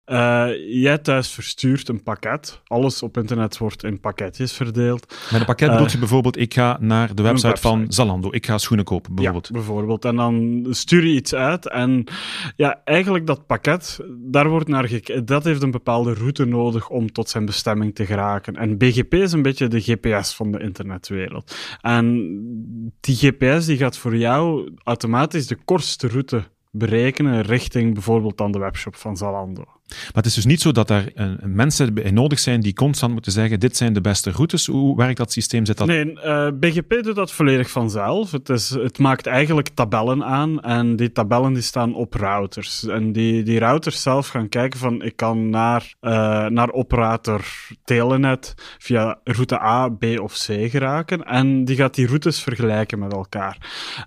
Uh, 0.07 0.47
jij 0.83 0.99
thuis 0.99 1.31
verstuurt 1.31 1.89
een 1.89 2.03
pakket. 2.03 2.61
Alles 2.67 3.03
op 3.03 3.17
internet 3.17 3.59
wordt 3.59 3.85
in 3.85 4.01
pakketjes 4.01 4.53
verdeeld. 4.53 5.15
Met 5.31 5.41
een 5.41 5.47
pakket 5.47 5.71
bedoel 5.71 5.91
je 5.91 5.99
bijvoorbeeld, 5.99 6.39
ik 6.39 6.55
ga 6.55 6.77
naar 6.81 7.15
de 7.15 7.23
website, 7.23 7.47
website, 7.47 7.69
van 7.69 7.87
Zalando. 7.89 8.29
Ik 8.33 8.47
ga 8.47 8.59
schoenen 8.59 8.85
kopen, 8.85 9.15
bijvoorbeeld. 9.15 9.47
Ja, 9.47 9.53
bijvoorbeeld. 9.53 10.05
En 10.05 10.17
dan 10.17 10.67
stuur 10.71 11.07
je 11.07 11.15
iets 11.15 11.35
uit. 11.35 11.69
En 11.69 12.05
ja, 12.57 12.81
eigenlijk 12.85 13.27
dat 13.27 13.47
pakket, 13.47 14.01
daar 14.19 14.49
wordt 14.49 14.69
naar 14.69 14.89
gekeken. 14.89 15.27
Dat 15.27 15.45
heeft 15.45 15.63
een 15.63 15.71
bepaalde 15.71 16.15
route 16.15 16.45
nodig 16.45 16.89
om 16.89 17.13
tot 17.13 17.29
zijn 17.29 17.45
bestemming 17.45 17.95
te 17.95 18.07
geraken. 18.07 18.57
En 18.57 18.79
BGP 18.79 19.15
is 19.15 19.33
een 19.33 19.43
beetje 19.43 19.69
de 19.69 19.81
GPS 19.81 20.35
van 20.35 20.53
de 20.53 20.61
internetwereld. 20.61 21.57
En 21.81 22.15
die 23.01 23.17
GPS 23.17 23.67
die 23.67 23.77
gaat 23.77 23.99
voor 23.99 24.17
jou 24.17 24.73
automatisch 24.85 25.47
de 25.47 25.59
kortste 25.65 26.09
route 26.09 26.45
berekenen 26.71 27.43
richting 27.43 27.93
bijvoorbeeld 27.95 28.39
dan 28.39 28.53
de 28.53 28.59
webshop 28.59 28.97
van 28.97 29.17
Zalando. 29.17 29.65
Maar 29.89 30.11
het 30.13 30.27
is 30.27 30.35
dus 30.35 30.45
niet 30.45 30.61
zo 30.61 30.73
dat 30.73 30.91
er 30.91 31.11
een, 31.15 31.39
mensen 31.43 31.95
nodig 32.13 32.39
zijn 32.39 32.61
die 32.61 32.73
constant 32.73 33.13
moeten 33.13 33.33
zeggen: 33.33 33.61
dit 33.61 33.77
zijn 33.77 33.93
de 33.93 34.01
beste 34.01 34.31
routes. 34.31 34.67
Hoe 34.67 34.97
werkt 34.97 35.17
dat 35.17 35.33
systeem? 35.33 35.67
Zit 35.67 35.77
dat... 35.77 35.87
Nee, 35.87 36.13
uh, 36.13 36.49
BGP 36.61 37.03
doet 37.03 37.15
dat 37.15 37.33
volledig 37.33 37.71
vanzelf. 37.71 38.31
Het, 38.31 38.49
is, 38.49 38.71
het 38.71 38.99
maakt 38.99 39.27
eigenlijk 39.27 39.69
tabellen 39.69 40.25
aan 40.25 40.63
en 40.63 40.97
die 40.97 41.13
tabellen 41.13 41.53
die 41.53 41.63
staan 41.63 41.95
op 41.95 42.15
routers. 42.15 42.87
En 42.87 43.13
die, 43.13 43.43
die 43.43 43.59
routers 43.59 44.03
zelf 44.03 44.29
gaan 44.29 44.49
kijken 44.49 44.79
van 44.79 45.03
ik 45.03 45.17
kan 45.17 45.51
naar, 45.51 45.95
uh, 46.01 46.11
naar 46.47 46.73
operator 46.73 47.45
Telenet 47.85 48.55
via 48.79 49.21
route 49.25 49.61
A, 49.61 49.89
B 49.89 50.05
of 50.05 50.33
C 50.33 50.71
geraken. 50.71 51.25
En 51.25 51.65
die 51.65 51.77
gaat 51.77 51.95
die 51.95 52.07
routes 52.07 52.43
vergelijken 52.43 52.99
met 52.99 53.13
elkaar. 53.13 53.59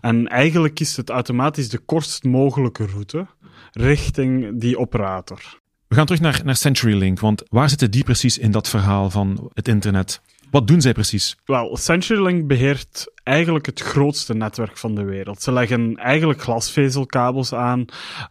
En 0.01 0.27
eigenlijk 0.27 0.73
kiest 0.73 0.97
het 0.97 1.09
automatisch 1.09 1.69
de 1.69 1.77
kortst 1.77 2.23
mogelijke 2.23 2.85
route 2.85 3.27
richting 3.71 4.59
die 4.59 4.79
operator. 4.79 5.59
Gaan 5.99 6.07
terug 6.07 6.23
naar, 6.23 6.41
naar 6.45 6.55
CenturyLink, 6.55 7.19
want 7.19 7.43
waar 7.49 7.69
zitten 7.69 7.91
die 7.91 8.03
precies 8.03 8.37
in 8.37 8.51
dat 8.51 8.69
verhaal 8.69 9.09
van 9.09 9.49
het 9.53 9.67
internet? 9.67 10.21
Wat 10.51 10.67
doen 10.67 10.81
zij 10.81 10.93
precies? 10.93 11.37
Wel, 11.45 11.77
CenturyLink 11.77 12.47
beheert 12.47 13.11
eigenlijk 13.29 13.65
het 13.65 13.79
grootste 13.79 14.33
netwerk 14.33 14.77
van 14.77 14.95
de 14.95 15.03
wereld. 15.03 15.41
Ze 15.41 15.51
leggen 15.51 15.95
eigenlijk 15.95 16.41
glasvezelkabels 16.41 17.53
aan 17.53 17.85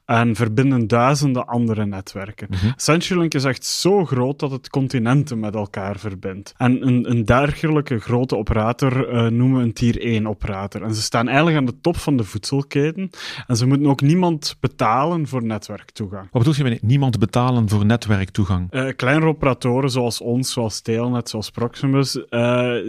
en 0.04 0.34
verbinden 0.34 0.86
duizenden 0.86 1.46
andere 1.46 1.86
netwerken. 1.86 2.48
Mm 2.50 2.56
CenturyLink 2.76 3.34
is 3.34 3.44
echt 3.44 3.64
zo 3.64 4.04
groot 4.04 4.38
dat 4.38 4.50
het 4.50 4.70
continenten 4.70 5.38
met 5.38 5.54
elkaar 5.54 5.98
verbindt. 5.98 6.54
En 6.56 6.86
een, 6.86 7.10
een 7.10 7.24
dergelijke 7.24 7.98
grote 7.98 8.36
operator 8.36 9.12
uh, 9.12 9.26
noemen 9.26 9.58
we 9.58 9.64
een 9.64 9.72
tier 9.72 10.22
1-operator. 10.22 10.82
En 10.82 10.94
ze 10.94 11.02
staan 11.02 11.26
eigenlijk 11.26 11.56
aan 11.56 11.64
de 11.64 11.80
top 11.80 11.96
van 11.96 12.16
de 12.16 12.24
voedselketen. 12.24 13.10
En 13.46 13.56
ze 13.56 13.66
moeten 13.66 13.86
ook 13.86 14.00
niemand 14.00 14.56
betalen 14.60 15.26
voor 15.26 15.44
netwerktoegang. 15.44 16.28
Wat 16.30 16.42
bedoel 16.42 16.56
je 16.56 16.70
met 16.70 16.82
niemand 16.82 17.18
betalen 17.18 17.68
voor 17.68 17.84
netwerktoegang? 17.84 18.74
Uh, 18.74 18.88
kleinere 18.96 19.26
operatoren 19.26 19.90
zoals 19.90 20.20
ons, 20.20 20.52
zoals 20.52 20.80
Telnet, 20.80 21.28
zoals 21.28 21.50
Proximus, 21.50 22.16
uh, 22.16 22.22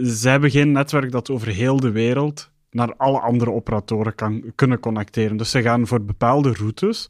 ze 0.04 0.28
hebben 0.28 0.50
geen 0.50 0.72
netwerk 0.72 1.12
dat 1.12 1.30
over 1.30 1.48
heel 1.48 1.76
de 1.76 1.90
wereld 1.90 1.99
wereld 2.00 2.50
naar 2.70 2.94
alle 2.96 3.20
andere 3.20 3.52
operatoren 3.52 4.14
kan, 4.14 4.52
kunnen 4.54 4.80
connecteren. 4.80 5.36
Dus 5.36 5.50
ze 5.50 5.62
gaan 5.62 5.86
voor 5.86 6.04
bepaalde 6.04 6.52
routes 6.52 7.08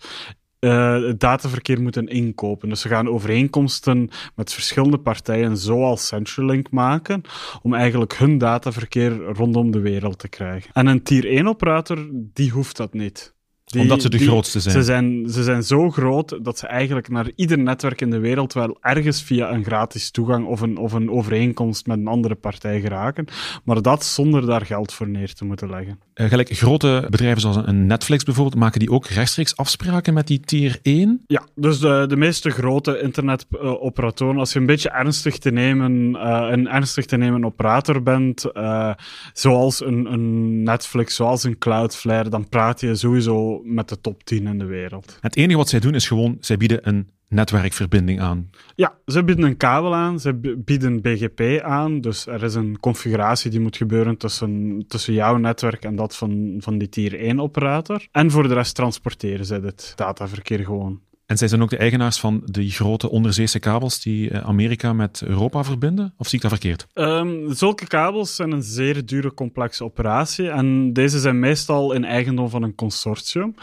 uh, 0.61 1.03
het 1.03 1.21
dataverkeer 1.21 1.83
moeten 1.83 2.07
inkopen. 2.07 2.69
Dus 2.69 2.81
ze 2.81 2.89
gaan 2.89 3.09
overeenkomsten 3.09 4.11
met 4.35 4.53
verschillende 4.53 4.99
partijen, 4.99 5.57
zoals 5.57 6.07
CenturyLink, 6.07 6.71
maken, 6.71 7.23
om 7.63 7.75
eigenlijk 7.75 8.17
hun 8.17 8.39
dataverkeer 8.39 9.17
rondom 9.19 9.71
de 9.71 9.81
wereld 9.81 10.19
te 10.19 10.29
krijgen. 10.29 10.71
En 10.73 10.87
een 10.87 11.03
Tier 11.03 11.45
1-operator, 11.45 12.09
die 12.13 12.51
hoeft 12.51 12.77
dat 12.77 12.93
niet. 12.93 13.35
Die, 13.71 13.81
Omdat 13.81 14.03
ze 14.03 14.11
de 14.11 14.19
grootste 14.19 14.61
zijn. 14.61 14.75
Ze, 14.75 14.83
zijn. 14.83 15.29
ze 15.29 15.43
zijn 15.43 15.63
zo 15.63 15.91
groot 15.91 16.39
dat 16.43 16.59
ze 16.59 16.67
eigenlijk 16.67 17.09
naar 17.09 17.31
ieder 17.35 17.59
netwerk 17.59 18.01
in 18.01 18.11
de 18.11 18.19
wereld 18.19 18.53
wel 18.53 18.79
ergens 18.81 19.23
via 19.23 19.53
een 19.53 19.65
gratis 19.65 20.11
toegang 20.11 20.47
of 20.47 20.61
een, 20.61 20.77
of 20.77 20.93
een 20.93 21.11
overeenkomst 21.11 21.87
met 21.87 21.99
een 21.99 22.07
andere 22.07 22.35
partij 22.35 22.81
geraken. 22.81 23.27
Maar 23.65 23.83
dat 23.83 24.05
zonder 24.05 24.47
daar 24.47 24.67
geld 24.67 24.93
voor 24.93 25.09
neer 25.09 25.35
te 25.35 25.45
moeten 25.45 25.71
leggen. 25.71 25.99
Uh, 26.21 26.29
gelijk 26.29 26.49
grote 26.49 27.07
bedrijven 27.11 27.41
zoals 27.41 27.57
een 27.57 27.87
Netflix 27.87 28.25
bijvoorbeeld, 28.25 28.57
maken 28.57 28.81
die 28.81 28.91
ook 28.91 29.07
rechtstreeks 29.07 29.57
afspraken 29.57 30.15
met 30.15 30.27
die 30.27 30.41
tier 30.41 30.79
1? 30.83 31.25
Ja, 31.27 31.47
dus 31.55 31.79
de, 31.79 32.05
de 32.09 32.17
meeste 32.17 32.51
grote 32.51 33.01
internetoperatoren, 33.01 34.39
als 34.39 34.53
je 34.53 34.59
een 34.59 34.67
beetje 34.67 34.91
ernstig 34.91 35.39
te 35.39 35.51
nemen, 35.51 36.11
uh, 36.11 36.47
een 36.51 36.69
ernstig 36.69 37.05
te 37.07 37.17
nemen 37.17 37.45
operator 37.45 38.03
bent, 38.03 38.45
uh, 38.55 38.95
zoals 39.33 39.85
een, 39.85 40.13
een 40.13 40.63
Netflix, 40.63 41.15
zoals 41.15 41.45
een 41.45 41.59
Cloudflare, 41.59 42.29
dan 42.29 42.49
praat 42.49 42.81
je 42.81 42.95
sowieso 42.95 43.61
met 43.65 43.89
de 43.89 44.01
top 44.01 44.25
10 44.25 44.47
in 44.47 44.59
de 44.59 44.65
wereld. 44.65 45.19
Het 45.21 45.37
enige 45.37 45.57
wat 45.57 45.69
zij 45.69 45.81
doen 45.81 45.95
is 45.95 46.09
gewoon, 46.09 46.37
zij 46.41 46.57
bieden 46.57 46.89
een 46.89 47.11
netwerkverbinding 47.31 48.21
aan. 48.21 48.51
Ja, 48.75 48.99
ze 49.07 49.25
bieden 49.25 49.45
een 49.45 49.57
kabel 49.57 49.95
aan, 49.95 50.21
ze 50.21 50.35
bieden 50.65 51.01
BGP 51.01 51.63
aan. 51.63 52.01
Dus 52.01 52.27
er 52.27 52.43
is 52.43 52.55
een 52.55 52.81
configuratie 52.81 53.51
die 53.51 53.61
moet 53.61 53.77
gebeuren 53.77 54.17
tussen, 54.17 54.85
tussen 54.89 55.15
jouw 55.15 55.37
netwerk 55.37 55.85
en 55.85 55.97
dat 55.97 56.17
van, 56.17 56.57
van 56.59 56.79
die 56.79 56.89
tier 56.89 57.35
1-operator. 57.35 58.07
En 58.13 58.31
voor 58.31 58.49
de 58.49 58.55
rest 58.55 58.75
transporteren 58.75 59.47
ze 59.47 59.55
het 59.55 59.93
dataverkeer 59.97 60.65
gewoon. 60.65 61.01
En 61.31 61.39
zij 61.39 61.49
zijn 61.49 61.63
ook 61.63 61.71
de 61.71 61.77
eigenaars 61.77 62.21
van 62.21 62.43
die 62.45 62.71
grote 62.71 63.11
onderzeese 63.11 63.59
kabels 63.59 64.03
die 64.03 64.31
eh, 64.31 64.41
Amerika 64.41 64.93
met 64.93 65.23
Europa 65.27 65.65
verbinden? 65.65 66.15
Of 66.17 66.27
zie 66.27 66.37
ik 66.37 66.43
dat 66.43 66.51
verkeerd? 66.51 66.87
Um, 66.95 67.53
zulke 67.53 67.87
kabels 67.87 68.37
zijn 68.37 68.53
een 68.53 68.63
zeer 68.63 69.07
dure, 69.07 69.35
complexe 69.35 69.85
operatie. 69.85 70.49
En 70.49 70.93
deze 70.93 71.19
zijn 71.19 71.39
meestal 71.39 71.93
in 71.93 72.05
eigendom 72.05 72.49
van 72.49 72.63
een 72.63 72.75
consortium. 72.75 73.55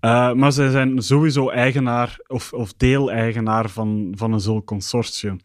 Uh, 0.00 0.32
maar 0.32 0.52
zij 0.52 0.70
zijn 0.70 1.02
sowieso 1.02 1.48
eigenaar 1.48 2.18
of, 2.26 2.52
of 2.52 2.72
deel-eigenaar 2.76 3.68
van, 3.68 4.12
van 4.16 4.32
een 4.32 4.40
zulk 4.40 4.66
consortium. 4.66 5.40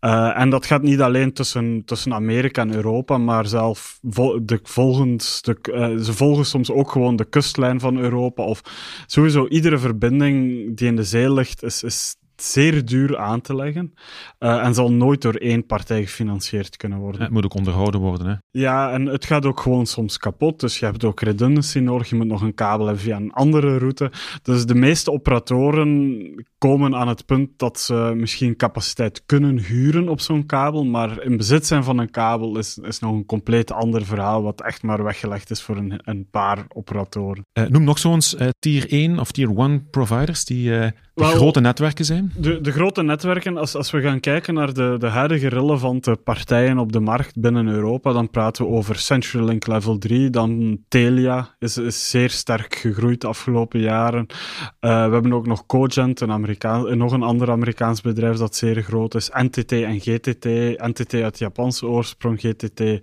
Uh, 0.00 0.38
en 0.38 0.50
dat 0.50 0.66
gaat 0.66 0.82
niet 0.82 1.00
alleen 1.00 1.32
tussen, 1.32 1.82
tussen 1.84 2.14
Amerika 2.14 2.62
en 2.62 2.74
Europa, 2.74 3.18
maar 3.18 3.46
zelf 3.46 3.98
de 4.00 4.60
volgens, 4.62 5.42
de, 5.42 5.58
ze 6.02 6.12
volgen 6.12 6.46
soms 6.46 6.70
ook 6.70 6.90
gewoon 6.90 7.16
de 7.16 7.24
kustlijn 7.24 7.80
van 7.80 7.98
Europa. 7.98 8.42
Of 8.42 8.60
sowieso 9.06 9.46
iedere 9.46 9.78
verbinding 9.78 10.76
die 10.76 10.86
in 10.86 10.96
de 10.96 11.04
zee 11.06 11.30
ligt, 11.32 11.62
is, 11.62 11.82
is 11.82 12.16
zeer 12.36 12.84
duur 12.84 13.18
aan 13.18 13.40
te 13.40 13.54
leggen 13.54 13.94
uh, 14.38 14.64
en 14.64 14.74
zal 14.74 14.92
nooit 14.92 15.22
door 15.22 15.34
één 15.34 15.66
partij 15.66 16.02
gefinancierd 16.02 16.76
kunnen 16.76 16.98
worden. 16.98 17.20
Het 17.20 17.30
moet 17.30 17.44
ook 17.44 17.54
onderhouden 17.54 18.00
worden, 18.00 18.26
hè? 18.26 18.34
Ja, 18.60 18.92
en 18.92 19.06
het 19.06 19.24
gaat 19.24 19.46
ook 19.46 19.60
gewoon 19.60 19.86
soms 19.86 20.18
kapot, 20.18 20.60
dus 20.60 20.78
je 20.78 20.84
hebt 20.84 21.04
ook 21.04 21.20
redundancy 21.20 21.78
nodig, 21.78 22.08
je 22.08 22.16
moet 22.16 22.26
nog 22.26 22.42
een 22.42 22.54
kabel 22.54 22.86
hebben 22.86 23.04
via 23.04 23.16
een 23.16 23.32
andere 23.32 23.78
route. 23.78 24.10
Dus 24.42 24.66
de 24.66 24.74
meeste 24.74 25.10
operatoren 25.10 26.44
komen 26.58 26.94
aan 26.94 27.08
het 27.08 27.26
punt 27.26 27.50
dat 27.56 27.80
ze 27.80 28.12
misschien 28.16 28.56
capaciteit 28.56 29.22
kunnen 29.26 29.58
huren 29.58 30.08
op 30.08 30.20
zo'n 30.20 30.46
kabel, 30.46 30.84
maar 30.84 31.22
in 31.22 31.36
bezit 31.36 31.66
zijn 31.66 31.84
van 31.84 31.98
een 31.98 32.10
kabel 32.10 32.58
is, 32.58 32.78
is 32.78 32.98
nog 32.98 33.12
een 33.12 33.26
compleet 33.26 33.72
ander 33.72 34.04
verhaal, 34.04 34.42
wat 34.42 34.60
echt 34.60 34.82
maar 34.82 35.04
weggelegd 35.04 35.50
is 35.50 35.62
voor 35.62 35.76
een, 35.76 36.00
een 36.04 36.28
paar 36.30 36.64
operatoren. 36.68 37.44
Uh, 37.58 37.66
noem 37.66 37.84
nog 37.84 37.98
zo 37.98 38.12
eens 38.12 38.34
uh, 38.34 38.48
tier 38.58 38.90
1 38.90 39.18
of 39.18 39.30
tier 39.30 39.58
1 39.58 39.90
providers 39.90 40.44
die 40.44 40.70
de 41.16 41.22
Wel, 41.22 41.34
grote 41.34 41.60
netwerken 41.60 42.04
zijn. 42.04 42.32
De, 42.36 42.60
de 42.60 42.72
grote 42.72 43.02
netwerken, 43.02 43.56
als, 43.56 43.74
als 43.74 43.90
we 43.90 44.00
gaan 44.00 44.20
kijken 44.20 44.54
naar 44.54 44.72
de, 44.72 44.96
de 44.98 45.06
huidige 45.06 45.48
relevante 45.48 46.16
partijen 46.24 46.78
op 46.78 46.92
de 46.92 47.00
markt 47.00 47.40
binnen 47.40 47.68
Europa, 47.68 48.12
dan 48.12 48.30
praten 48.30 48.64
we 48.64 48.70
over 48.70 48.96
CenturyLink 48.96 49.66
Level 49.66 49.98
3, 49.98 50.30
dan 50.30 50.78
Telia 50.88 51.54
is, 51.58 51.76
is 51.76 52.10
zeer 52.10 52.30
sterk 52.30 52.74
gegroeid 52.74 53.20
de 53.20 53.26
afgelopen 53.26 53.80
jaren. 53.80 54.26
Uh, 54.30 55.06
we 55.06 55.12
hebben 55.12 55.32
ook 55.32 55.46
nog 55.46 55.66
Cogent, 55.66 56.20
een 56.20 56.30
Amerikaan, 56.30 56.98
nog 56.98 57.12
een 57.12 57.22
ander 57.22 57.50
Amerikaans 57.50 58.00
bedrijf 58.00 58.36
dat 58.36 58.56
zeer 58.56 58.82
groot 58.82 59.14
is. 59.14 59.30
NTT 59.32 59.72
en 59.72 60.00
GTT. 60.00 60.44
NTT 60.76 61.14
uit 61.14 61.38
Japanse 61.38 61.86
oorsprong, 61.86 62.40
GTT 62.40 62.80
uh, 62.80 62.98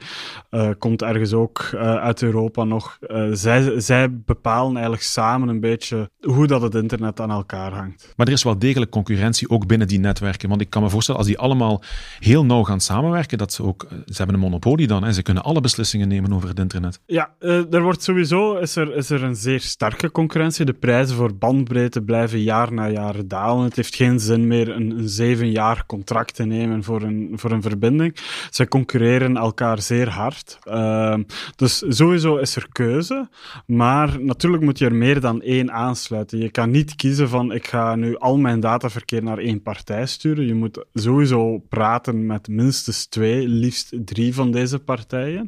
eh, 0.50 0.70
komt 0.80 1.02
ergens 1.02 1.34
ook 1.34 1.70
uh, 1.74 1.96
uit 1.96 2.22
Europa 2.22 2.64
nog. 2.64 2.98
zij, 3.32 3.80
zij 3.80 4.14
bepalen 4.14 4.74
eigenlijk 4.74 5.04
samen 5.04 5.48
een 5.50 5.60
beetje 5.60 6.10
hoe 6.22 6.48
dat 6.48 6.62
het 6.62 6.76
internet 6.76 7.20
aan 7.20 7.32
elkaar 7.32 7.72
hangt. 7.72 8.03
Maar 8.16 8.28
er 8.28 8.34
is 8.34 8.44
wel 8.44 8.60
degelijk 8.60 8.92
concurrentie 8.92 9.50
ook 9.50 9.68
binnen 9.68 9.88
die 9.88 10.00
netwerken. 10.00 10.50
Want 10.50 10.62
ik 10.62 10.70
kan 10.70 10.82
me 10.82 10.90
voorstellen, 10.90 11.20
als 11.20 11.30
die 11.30 11.40
allemaal 11.40 11.84
heel 12.20 12.46
nauw 12.46 12.64
gaan 12.64 12.80
samenwerken, 12.80 13.38
dat 13.38 13.54
ze 13.54 13.64
ook, 13.64 13.88
ze 13.90 14.14
hebben 14.18 14.36
een 14.36 14.42
monopolie 14.42 14.88
dan, 14.88 15.06
en 15.06 15.14
ze 15.14 15.22
kunnen 15.22 15.44
alle 15.44 15.62
beslissingen 15.62 16.08
nemen 16.08 16.34
over 16.34 16.50
het 16.50 16.60
internet. 16.60 17.00
Ja, 17.06 17.30
uh, 17.40 17.74
er 17.74 17.82
wordt 17.82 18.04
sowieso, 18.04 18.56
is 18.56 18.76
er, 18.76 18.96
is 18.96 19.10
er 19.10 19.24
een 19.24 19.36
zeer 19.36 19.60
sterke 19.60 20.12
concurrentie. 20.12 20.66
De 20.66 20.74
prijzen 20.74 21.16
voor 21.16 21.36
bandbreedte 21.36 22.02
blijven 22.02 22.42
jaar 22.42 22.74
na 22.74 22.90
jaar 22.90 23.28
dalen. 23.28 23.64
Het 23.64 23.76
heeft 23.76 23.96
geen 23.96 24.20
zin 24.20 24.48
meer 24.48 24.70
een, 24.70 25.00
een 25.00 25.10
zeven 25.10 25.52
jaar 25.52 25.86
contract 25.86 26.36
te 26.36 26.44
nemen 26.44 26.84
voor 26.84 27.02
een, 27.02 27.32
voor 27.36 27.52
een 27.52 27.62
verbinding. 27.62 28.16
Ze 28.50 28.68
concurreren 28.68 29.38
elkaar 29.38 29.82
zeer 29.82 30.10
hard. 30.10 30.60
Uh, 30.68 31.16
dus 31.56 31.84
sowieso 31.88 32.36
is 32.38 32.56
er 32.56 32.68
keuze, 32.72 33.30
maar 33.66 34.22
natuurlijk 34.22 34.64
moet 34.64 34.78
je 34.78 34.86
er 34.86 34.96
meer 34.96 35.20
dan 35.20 35.42
één 35.42 35.72
aansluiten. 35.72 36.38
Je 36.38 36.50
kan 36.50 36.72
niet 36.72 36.96
kiezen 36.96 37.30
van, 37.30 37.52
ik 37.52 37.68
ga 37.68 37.93
nu 37.98 38.18
al 38.18 38.38
mijn 38.38 38.60
data 38.60 38.90
verkeer 38.90 39.24
naar 39.24 39.38
één 39.38 39.62
partij 39.62 40.06
sturen. 40.06 40.46
Je 40.46 40.54
moet 40.54 40.86
sowieso 40.94 41.58
praten 41.70 42.26
met 42.26 42.48
minstens 42.48 43.06
twee, 43.06 43.48
liefst 43.48 43.92
drie 44.06 44.34
van 44.34 44.52
deze 44.52 44.80
partijen. 44.80 45.48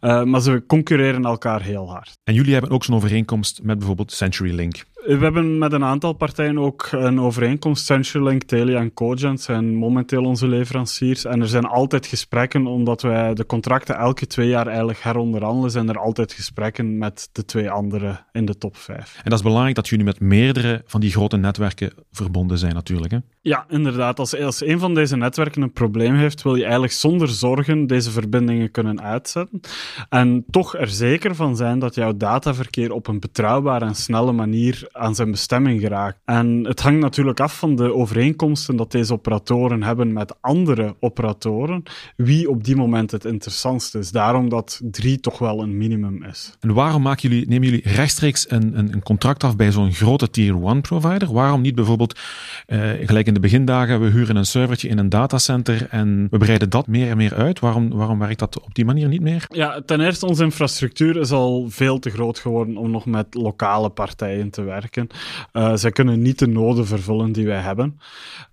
Uh, 0.00 0.22
maar 0.24 0.40
ze 0.40 0.62
concurreren 0.66 1.24
elkaar 1.24 1.62
heel 1.62 1.90
hard. 1.90 2.18
En 2.24 2.34
jullie 2.34 2.52
hebben 2.52 2.70
ook 2.70 2.84
zo'n 2.84 2.94
overeenkomst 2.94 3.62
met 3.62 3.78
bijvoorbeeld 3.78 4.12
CenturyLink. 4.12 4.84
We 5.06 5.18
hebben 5.20 5.58
met 5.58 5.72
een 5.72 5.84
aantal 5.84 6.12
partijen 6.12 6.58
ook 6.58 6.88
een 6.90 7.20
overeenkomst. 7.20 7.84
CenturyLink, 7.84 8.42
Telia 8.42 8.80
en 8.80 8.94
Cogent 8.94 9.40
zijn 9.40 9.74
momenteel 9.74 10.24
onze 10.24 10.48
leveranciers. 10.48 11.24
En 11.24 11.40
er 11.40 11.48
zijn 11.48 11.64
altijd 11.64 12.06
gesprekken, 12.06 12.66
omdat 12.66 13.02
wij 13.02 13.34
de 13.34 13.46
contracten 13.46 13.96
elke 13.96 14.26
twee 14.26 14.48
jaar 14.48 14.66
eigenlijk 14.66 14.98
heronderhandelen, 14.98 15.70
zijn 15.70 15.88
er 15.88 15.98
altijd 15.98 16.32
gesprekken 16.32 16.98
met 16.98 17.28
de 17.32 17.44
twee 17.44 17.70
andere 17.70 18.24
in 18.32 18.44
de 18.44 18.58
top 18.58 18.76
vijf. 18.76 19.16
En 19.16 19.30
dat 19.30 19.38
is 19.38 19.44
belangrijk 19.44 19.74
dat 19.74 19.88
jullie 19.88 20.04
met 20.04 20.20
meerdere 20.20 20.82
van 20.86 21.00
die 21.00 21.10
grote 21.10 21.36
netwerken 21.36 21.92
verbonden 22.12 22.58
zijn 22.58 22.74
natuurlijk. 22.74 23.12
Hè? 23.12 23.18
Ja, 23.42 23.64
inderdaad. 23.68 24.18
Als, 24.18 24.36
als 24.36 24.64
een 24.64 24.78
van 24.78 24.94
deze 24.94 25.16
netwerken 25.16 25.62
een 25.62 25.72
probleem 25.72 26.14
heeft, 26.14 26.42
wil 26.42 26.54
je 26.54 26.62
eigenlijk 26.62 26.92
zonder 26.92 27.28
zorgen 27.28 27.86
deze 27.86 28.10
verbindingen 28.10 28.70
kunnen 28.70 29.02
uitzetten. 29.02 29.60
En 30.08 30.44
toch 30.50 30.76
er 30.76 30.88
zeker 30.88 31.34
van 31.34 31.56
zijn 31.56 31.78
dat 31.78 31.94
jouw 31.94 32.16
dataverkeer 32.16 32.92
op 32.92 33.06
een 33.06 33.20
betrouwbare 33.20 33.84
en 33.84 33.94
snelle 33.94 34.32
manier 34.32 34.88
aan 34.92 35.14
zijn 35.14 35.30
bestemming 35.30 35.80
geraakt. 35.80 36.18
En 36.24 36.64
het 36.64 36.80
hangt 36.80 37.00
natuurlijk 37.00 37.40
af 37.40 37.58
van 37.58 37.76
de 37.76 37.94
overeenkomsten 37.94 38.76
dat 38.76 38.92
deze 38.92 39.12
operatoren 39.12 39.82
hebben 39.82 40.12
met 40.12 40.34
andere 40.40 40.96
operatoren, 40.98 41.82
wie 42.16 42.50
op 42.50 42.64
die 42.64 42.76
moment 42.76 43.10
het 43.10 43.24
interessantste 43.24 43.98
is. 43.98 44.10
Daarom 44.10 44.48
dat 44.48 44.80
drie 44.82 45.20
toch 45.20 45.38
wel 45.38 45.62
een 45.62 45.76
minimum 45.76 46.24
is. 46.24 46.56
En 46.60 46.74
waarom 46.74 47.02
maken 47.02 47.28
jullie, 47.28 47.48
nemen 47.48 47.68
jullie 47.68 47.88
rechtstreeks 47.88 48.50
een, 48.50 48.78
een, 48.78 48.92
een 48.92 49.02
contract 49.02 49.44
af 49.44 49.56
bij 49.56 49.72
zo'n 49.72 49.92
grote 49.92 50.30
tier 50.30 50.64
1 50.64 50.80
provider? 50.80 51.32
Waarom 51.32 51.60
niet 51.60 51.74
bijvoorbeeld, 51.74 52.18
uh, 52.66 52.90
gelijk 53.06 53.28
in 53.30 53.36
de 53.36 53.48
begindagen, 53.48 54.00
we 54.00 54.06
huren 54.06 54.36
een 54.36 54.46
servertje 54.46 54.88
in 54.88 54.98
een 54.98 55.08
datacenter 55.08 55.86
en 55.90 56.26
we 56.30 56.38
breiden 56.38 56.70
dat 56.70 56.86
meer 56.86 57.10
en 57.10 57.16
meer 57.16 57.34
uit? 57.34 57.60
Waarom, 57.60 57.90
waarom 57.90 58.18
werkt 58.18 58.38
dat 58.38 58.60
op 58.60 58.74
die 58.74 58.84
manier 58.84 59.08
niet 59.08 59.20
meer? 59.20 59.44
Ja, 59.48 59.80
ten 59.86 60.00
eerste, 60.00 60.26
onze 60.26 60.44
infrastructuur 60.44 61.16
is 61.16 61.30
al 61.30 61.66
veel 61.68 61.98
te 61.98 62.10
groot 62.10 62.38
geworden 62.38 62.76
om 62.76 62.90
nog 62.90 63.06
met 63.06 63.34
lokale 63.34 63.88
partijen 63.88 64.50
te 64.50 64.62
werken. 64.62 65.06
Uh, 65.52 65.72
zij 65.74 65.90
kunnen 65.90 66.22
niet 66.22 66.38
de 66.38 66.46
noden 66.46 66.86
vervullen 66.86 67.32
die 67.32 67.46
wij 67.46 67.60
hebben. 67.60 68.00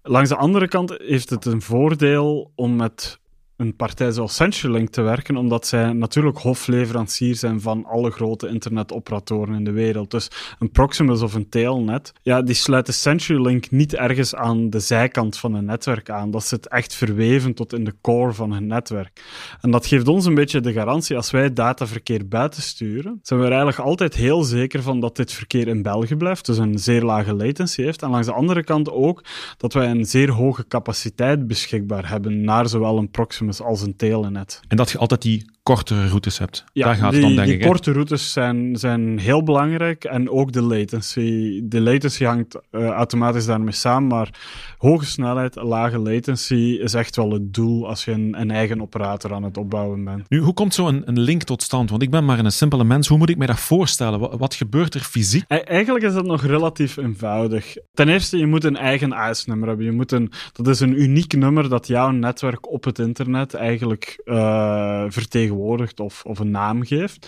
Langs 0.03 0.29
de 0.29 0.35
andere 0.35 0.67
kant 0.67 0.95
heeft 0.97 1.29
het 1.29 1.45
een 1.45 1.61
voordeel 1.61 2.51
om 2.55 2.75
met 2.75 3.19
een 3.57 3.75
partij 3.75 4.11
zoals 4.11 4.35
CenturyLink 4.35 4.89
te 4.89 5.01
werken, 5.01 5.37
omdat 5.37 5.67
zij 5.67 5.93
natuurlijk 5.93 6.37
hofleverancier 6.37 7.35
zijn 7.35 7.61
van 7.61 7.85
alle 7.85 8.11
grote 8.11 8.47
internetoperatoren 8.47 9.55
in 9.55 9.63
de 9.63 9.71
wereld. 9.71 10.11
Dus 10.11 10.27
een 10.59 10.71
Proximus 10.71 11.21
of 11.21 11.33
een 11.33 11.49
Telnet, 11.49 12.13
ja, 12.21 12.41
die 12.41 12.55
sluiten 12.55 12.93
CenturyLink 12.93 13.71
niet 13.71 13.93
ergens 13.93 14.35
aan 14.35 14.69
de 14.69 14.79
zijkant 14.79 15.37
van 15.37 15.53
een 15.53 15.65
netwerk 15.65 16.09
aan. 16.09 16.31
Dat 16.31 16.43
zit 16.43 16.67
echt 16.67 16.93
verweven 16.93 17.53
tot 17.53 17.73
in 17.73 17.83
de 17.83 17.93
core 18.01 18.33
van 18.33 18.53
hun 18.53 18.67
netwerk. 18.67 19.21
En 19.61 19.71
dat 19.71 19.85
geeft 19.85 20.07
ons 20.07 20.25
een 20.25 20.35
beetje 20.35 20.59
de 20.59 20.73
garantie, 20.73 21.15
als 21.15 21.31
wij 21.31 21.53
dataverkeer 21.53 22.27
buiten 22.27 22.61
sturen, 22.61 23.19
zijn 23.21 23.39
we 23.39 23.45
er 23.45 23.51
eigenlijk 23.51 23.81
altijd 23.81 24.15
heel 24.15 24.43
zeker 24.43 24.81
van 24.81 24.99
dat 24.99 25.15
dit 25.15 25.31
verkeer 25.31 25.67
in 25.67 25.81
België 25.81 26.15
blijft, 26.15 26.45
dus 26.45 26.57
een 26.57 26.79
zeer 26.79 27.03
lage 27.03 27.33
latency 27.33 27.81
heeft. 27.81 28.01
En 28.01 28.09
langs 28.09 28.27
de 28.27 28.33
andere 28.33 28.63
kant 28.63 28.91
ook 28.91 29.23
dat 29.57 29.73
wij 29.73 29.89
een 29.89 30.05
zeer 30.05 30.31
hoge 30.31 30.67
capaciteit 30.67 31.47
beschikbaar 31.47 32.09
hebben 32.09 32.41
naar 32.41 32.67
zowel 32.67 32.97
een 32.97 33.09
Proximus 33.09 33.46
als 33.61 33.81
een 33.81 33.95
telenet. 33.95 34.59
En 34.67 34.77
dat 34.77 34.91
je 34.91 34.97
altijd 34.97 35.21
die 35.21 35.45
kortere 35.73 36.07
routes 36.07 36.37
hebt. 36.37 36.63
Ja, 36.73 36.85
Daar 36.85 36.95
gaat 36.95 37.11
die, 37.11 37.19
het 37.19 37.27
dan, 37.27 37.35
denk 37.35 37.47
die 37.47 37.57
ik. 37.57 37.65
korte 37.65 37.91
routes 37.91 38.31
zijn, 38.31 38.75
zijn 38.75 39.19
heel 39.19 39.43
belangrijk 39.43 40.03
en 40.03 40.29
ook 40.29 40.51
de 40.51 40.61
latency. 40.61 41.61
De 41.63 41.81
latency 41.81 42.23
hangt 42.23 42.59
uh, 42.71 42.87
automatisch 42.87 43.45
daarmee 43.45 43.73
samen, 43.73 44.07
maar 44.07 44.29
hoge 44.77 45.05
snelheid, 45.05 45.55
lage 45.55 45.97
latency 45.97 46.77
is 46.81 46.93
echt 46.93 47.15
wel 47.15 47.31
het 47.31 47.53
doel 47.53 47.87
als 47.87 48.05
je 48.05 48.11
een, 48.11 48.39
een 48.39 48.51
eigen 48.51 48.81
operator 48.81 49.33
aan 49.33 49.43
het 49.43 49.57
opbouwen 49.57 50.03
bent. 50.03 50.29
Nu, 50.29 50.39
hoe 50.39 50.53
komt 50.53 50.73
zo'n 50.73 50.87
een, 50.87 51.03
een 51.05 51.19
link 51.19 51.43
tot 51.43 51.63
stand? 51.63 51.89
Want 51.89 52.01
ik 52.01 52.09
ben 52.09 52.25
maar 52.25 52.39
een 52.39 52.51
simpele 52.51 52.83
mens. 52.83 53.07
Hoe 53.07 53.17
moet 53.17 53.29
ik 53.29 53.37
mij 53.37 53.47
dat 53.47 53.59
voorstellen? 53.59 54.19
Wat, 54.19 54.35
wat 54.37 54.55
gebeurt 54.55 54.93
er 54.93 55.01
fysiek? 55.01 55.43
Eigenlijk 55.47 56.05
is 56.05 56.13
dat 56.13 56.25
nog 56.25 56.45
relatief 56.45 56.97
eenvoudig. 56.97 57.75
Ten 57.93 58.09
eerste, 58.09 58.37
je 58.37 58.47
moet 58.47 58.63
een 58.63 58.77
eigen 58.77 59.13
IS-nummer 59.29 59.67
hebben. 59.67 59.85
Je 59.85 59.91
moet 59.91 60.11
een, 60.11 60.31
dat 60.51 60.67
is 60.67 60.79
een 60.79 61.01
uniek 61.01 61.35
nummer 61.35 61.69
dat 61.69 61.87
jouw 61.87 62.11
netwerk 62.11 62.71
op 62.71 62.83
het 62.83 62.99
internet 62.99 63.53
eigenlijk 63.53 64.21
uh, 64.25 65.03
vertegenwoordigt 65.07 65.55
of, 65.99 66.23
of 66.25 66.39
een 66.39 66.51
naam 66.51 66.85
geeft. 66.85 67.27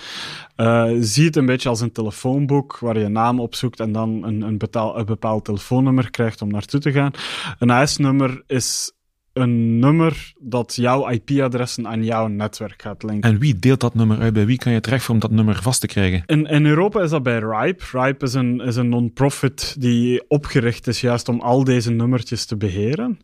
Uh, 0.58 0.92
zie 1.00 1.26
het 1.26 1.36
een 1.36 1.46
beetje 1.46 1.70
als 1.70 1.82
een 1.82 1.92
telefoonboek 1.92 2.80
waar 2.80 2.98
je 2.98 3.08
naam 3.08 3.40
opzoekt 3.40 3.80
en 3.80 3.92
dan 3.92 4.24
een, 4.24 4.42
een, 4.42 4.58
bepaald 5.06 5.46
telefoonnummer 5.46 6.12
krijgt 6.12 6.42
om 6.42 6.50
naartoe 6.50 6.80
te 6.80 6.92
gaan. 6.92 7.12
Een 7.60 7.82
IS-nummer 7.82 8.44
is 8.48 8.92
een 9.39 9.79
nummer 9.79 10.34
dat 10.39 10.75
jouw 10.75 11.10
IP-adressen 11.10 11.88
aan 11.88 12.03
jouw 12.03 12.27
netwerk 12.27 12.81
gaat 12.81 13.03
linken. 13.03 13.31
En 13.31 13.39
wie 13.39 13.60
deelt 13.60 13.79
dat 13.79 13.93
nummer 13.93 14.19
uit? 14.19 14.34
Bij 14.34 14.46
wie 14.46 14.58
kan 14.58 14.72
je 14.72 14.79
terecht 14.79 15.10
om 15.10 15.19
dat 15.19 15.31
nummer 15.31 15.62
vast 15.62 15.81
te 15.81 15.88
krijgen? 15.88 16.24
In, 16.25 16.46
in 16.46 16.65
Europa 16.65 17.01
is 17.01 17.10
dat 17.10 17.24
bij 17.24 17.39
Ripe. 17.39 17.84
Ripe 17.91 18.25
is 18.25 18.34
een, 18.34 18.60
is 18.60 18.75
een 18.75 18.89
non-profit 18.89 19.75
die 19.79 20.24
opgericht 20.27 20.88
is 20.88 21.01
juist 21.01 21.29
om 21.29 21.39
al 21.39 21.63
deze 21.63 21.91
nummertjes 21.91 22.46
te 22.46 22.58
beheren. 22.58 23.19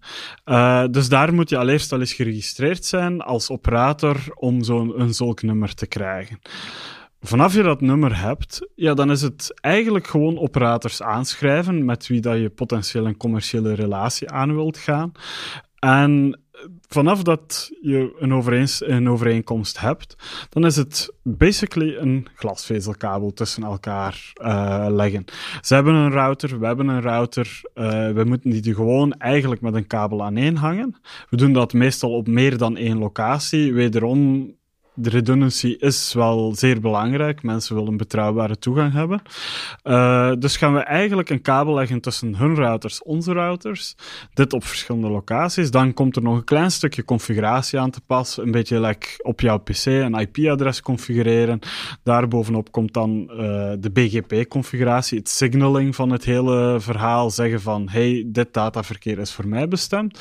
Uh, 0.45 0.83
dus 0.91 1.09
daar 1.09 1.33
moet 1.33 1.49
je 1.49 1.57
allereerst 1.57 1.91
al 1.91 1.99
eens 1.99 2.13
geregistreerd 2.13 2.85
zijn 2.85 3.21
als 3.21 3.49
operator 3.49 4.17
om 4.35 4.63
zo'n 4.63 5.01
een 5.01 5.13
zulk 5.13 5.41
nummer 5.41 5.73
te 5.73 5.87
krijgen. 5.87 6.39
Vanaf 7.25 7.53
je 7.53 7.63
dat 7.63 7.81
nummer 7.81 8.21
hebt, 8.21 8.67
ja, 8.75 8.93
dan 8.93 9.11
is 9.11 9.21
het 9.21 9.53
eigenlijk 9.61 10.07
gewoon 10.07 10.39
operators 10.39 11.01
aanschrijven 11.01 11.85
met 11.85 12.07
wie 12.07 12.21
dat 12.21 12.37
je 12.37 12.49
potentieel 12.49 13.05
een 13.05 13.17
commerciële 13.17 13.73
relatie 13.73 14.29
aan 14.29 14.55
wilt 14.55 14.77
gaan. 14.77 15.11
En 15.85 16.39
vanaf 16.87 17.23
dat 17.23 17.71
je 17.81 18.15
een, 18.19 18.33
overeens, 18.33 18.87
een 18.87 19.09
overeenkomst 19.09 19.79
hebt, 19.79 20.15
dan 20.49 20.65
is 20.65 20.75
het 20.75 21.13
basically 21.23 21.95
een 21.95 22.27
glasvezelkabel 22.35 23.33
tussen 23.33 23.63
elkaar 23.63 24.33
uh, 24.41 24.85
leggen. 24.89 25.25
Ze 25.61 25.73
hebben 25.73 25.93
een 25.93 26.11
router, 26.11 26.59
we 26.59 26.65
hebben 26.65 26.87
een 26.87 27.01
router. 27.01 27.61
Uh, 27.75 28.11
we 28.11 28.23
moeten 28.23 28.49
die 28.49 28.73
gewoon 28.73 29.13
eigenlijk 29.13 29.61
met 29.61 29.73
een 29.73 29.87
kabel 29.87 30.23
aaneen 30.23 30.57
hangen. 30.57 30.95
We 31.29 31.37
doen 31.37 31.53
dat 31.53 31.73
meestal 31.73 32.11
op 32.11 32.27
meer 32.27 32.57
dan 32.57 32.77
één 32.77 32.97
locatie. 32.97 33.73
Wederom 33.73 34.51
de 34.95 35.09
redundancy 35.09 35.75
is 35.79 36.13
wel 36.13 36.55
zeer 36.55 36.79
belangrijk. 36.79 37.43
Mensen 37.43 37.75
willen 37.75 37.97
betrouwbare 37.97 38.57
toegang 38.57 38.93
hebben. 38.93 39.21
Uh, 39.83 40.31
dus 40.39 40.57
gaan 40.57 40.73
we 40.73 40.79
eigenlijk 40.79 41.29
een 41.29 41.41
kabel 41.41 41.73
leggen 41.73 42.01
tussen 42.01 42.35
hun 42.35 42.55
routers, 42.55 43.03
onze 43.03 43.33
routers. 43.33 43.95
Dit 44.33 44.53
op 44.53 44.63
verschillende 44.63 45.09
locaties. 45.09 45.71
Dan 45.71 45.93
komt 45.93 46.15
er 46.15 46.21
nog 46.21 46.35
een 46.35 46.43
klein 46.43 46.71
stukje 46.71 47.05
configuratie 47.05 47.79
aan 47.79 47.91
te 47.91 48.01
pas. 48.01 48.37
Een 48.37 48.51
beetje 48.51 48.79
like 48.79 49.07
op 49.21 49.41
jouw 49.41 49.57
PC 49.57 49.85
een 49.85 50.19
IP-adres 50.19 50.81
configureren. 50.81 51.59
Daarbovenop 52.03 52.71
komt 52.71 52.93
dan 52.93 53.29
uh, 53.29 53.37
de 53.79 53.89
BGP-configuratie, 53.93 55.17
het 55.17 55.29
signaling 55.29 55.95
van 55.95 56.09
het 56.09 56.25
hele 56.25 56.77
verhaal. 56.79 57.29
Zeggen 57.29 57.61
van, 57.61 57.89
hey, 57.89 58.23
dit 58.27 58.53
dataverkeer 58.53 59.19
is 59.19 59.31
voor 59.31 59.47
mij 59.47 59.67
bestemd. 59.67 60.19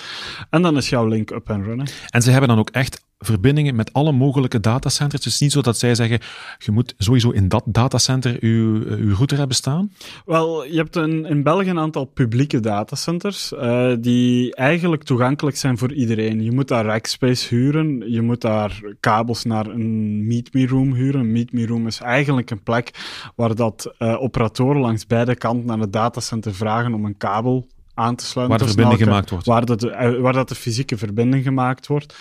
En 0.51 0.63
dan 0.63 0.77
is 0.77 0.89
jouw 0.89 1.07
link 1.07 1.31
up 1.31 1.49
en 1.49 1.65
running. 1.65 1.91
En 2.09 2.23
ze 2.23 2.31
hebben 2.31 2.49
dan 2.49 2.59
ook 2.59 2.71
echt 2.71 3.03
verbindingen 3.25 3.75
met 3.75 3.93
alle 3.93 4.13
mogelijke 4.13 4.61
datacenters. 4.61 5.25
Het 5.25 5.33
is 5.33 5.41
niet 5.41 5.53
zo 5.53 5.61
dat 5.61 5.79
zij 5.79 5.95
zeggen, 5.95 6.19
je 6.59 6.71
moet 6.71 6.95
sowieso 6.99 7.31
in 7.31 7.49
dat 7.49 7.63
datacenter 7.67 8.37
uw, 8.41 8.83
uw 8.87 9.15
router 9.15 9.39
hebben 9.39 9.57
staan? 9.57 9.93
Wel, 10.25 10.65
je 10.65 10.77
hebt 10.77 10.97
in 10.97 11.43
België 11.43 11.71
een 11.71 11.79
aantal 11.79 12.05
publieke 12.05 12.61
datacenters 12.61 13.53
uh, 13.53 13.93
die 14.01 14.55
eigenlijk 14.55 15.03
toegankelijk 15.03 15.57
zijn 15.57 15.79
voor 15.79 15.93
iedereen. 15.93 16.43
Je 16.43 16.53
moet 16.53 16.69
daar 16.69 16.85
rackspace 16.85 17.55
huren, 17.55 18.13
je 18.13 18.23
moet 18.23 18.41
daar 18.41 18.83
kabels 19.01 19.45
naar 19.45 19.67
een 19.67 20.27
Meet 20.27 20.53
Me 20.53 20.67
Room 20.67 20.95
huren. 20.95 21.21
Een 21.21 21.33
Meet 21.33 21.53
Me 21.53 21.67
Room 21.67 21.87
is 21.87 22.01
eigenlijk 22.01 22.51
een 22.51 22.63
plek 22.63 22.91
waar 23.37 23.55
dat 23.55 23.95
uh, 23.99 24.23
operatoren 24.23 24.81
langs 24.81 25.07
beide 25.07 25.37
kanten 25.37 25.67
naar 25.67 25.79
het 25.79 25.93
datacenter 25.93 26.55
vragen 26.55 26.95
om 26.95 27.05
een 27.05 27.17
kabel 27.17 27.67
aan 27.95 28.17
te 28.17 28.25
sluiten. 28.25 28.59
Waar 28.59 28.67
de 28.67 28.73
verbinding 28.73 29.03
gemaakt 29.09 29.31
wordt. 29.31 29.47
Waar 29.47 29.65
dat, 29.65 29.81
de, 29.81 29.91
eh, 29.91 30.21
waar 30.21 30.33
dat 30.33 30.49
de 30.49 30.55
fysieke 30.55 30.99
verbinding 30.99 31.43
gemaakt 31.43 31.87
wordt. 31.87 32.15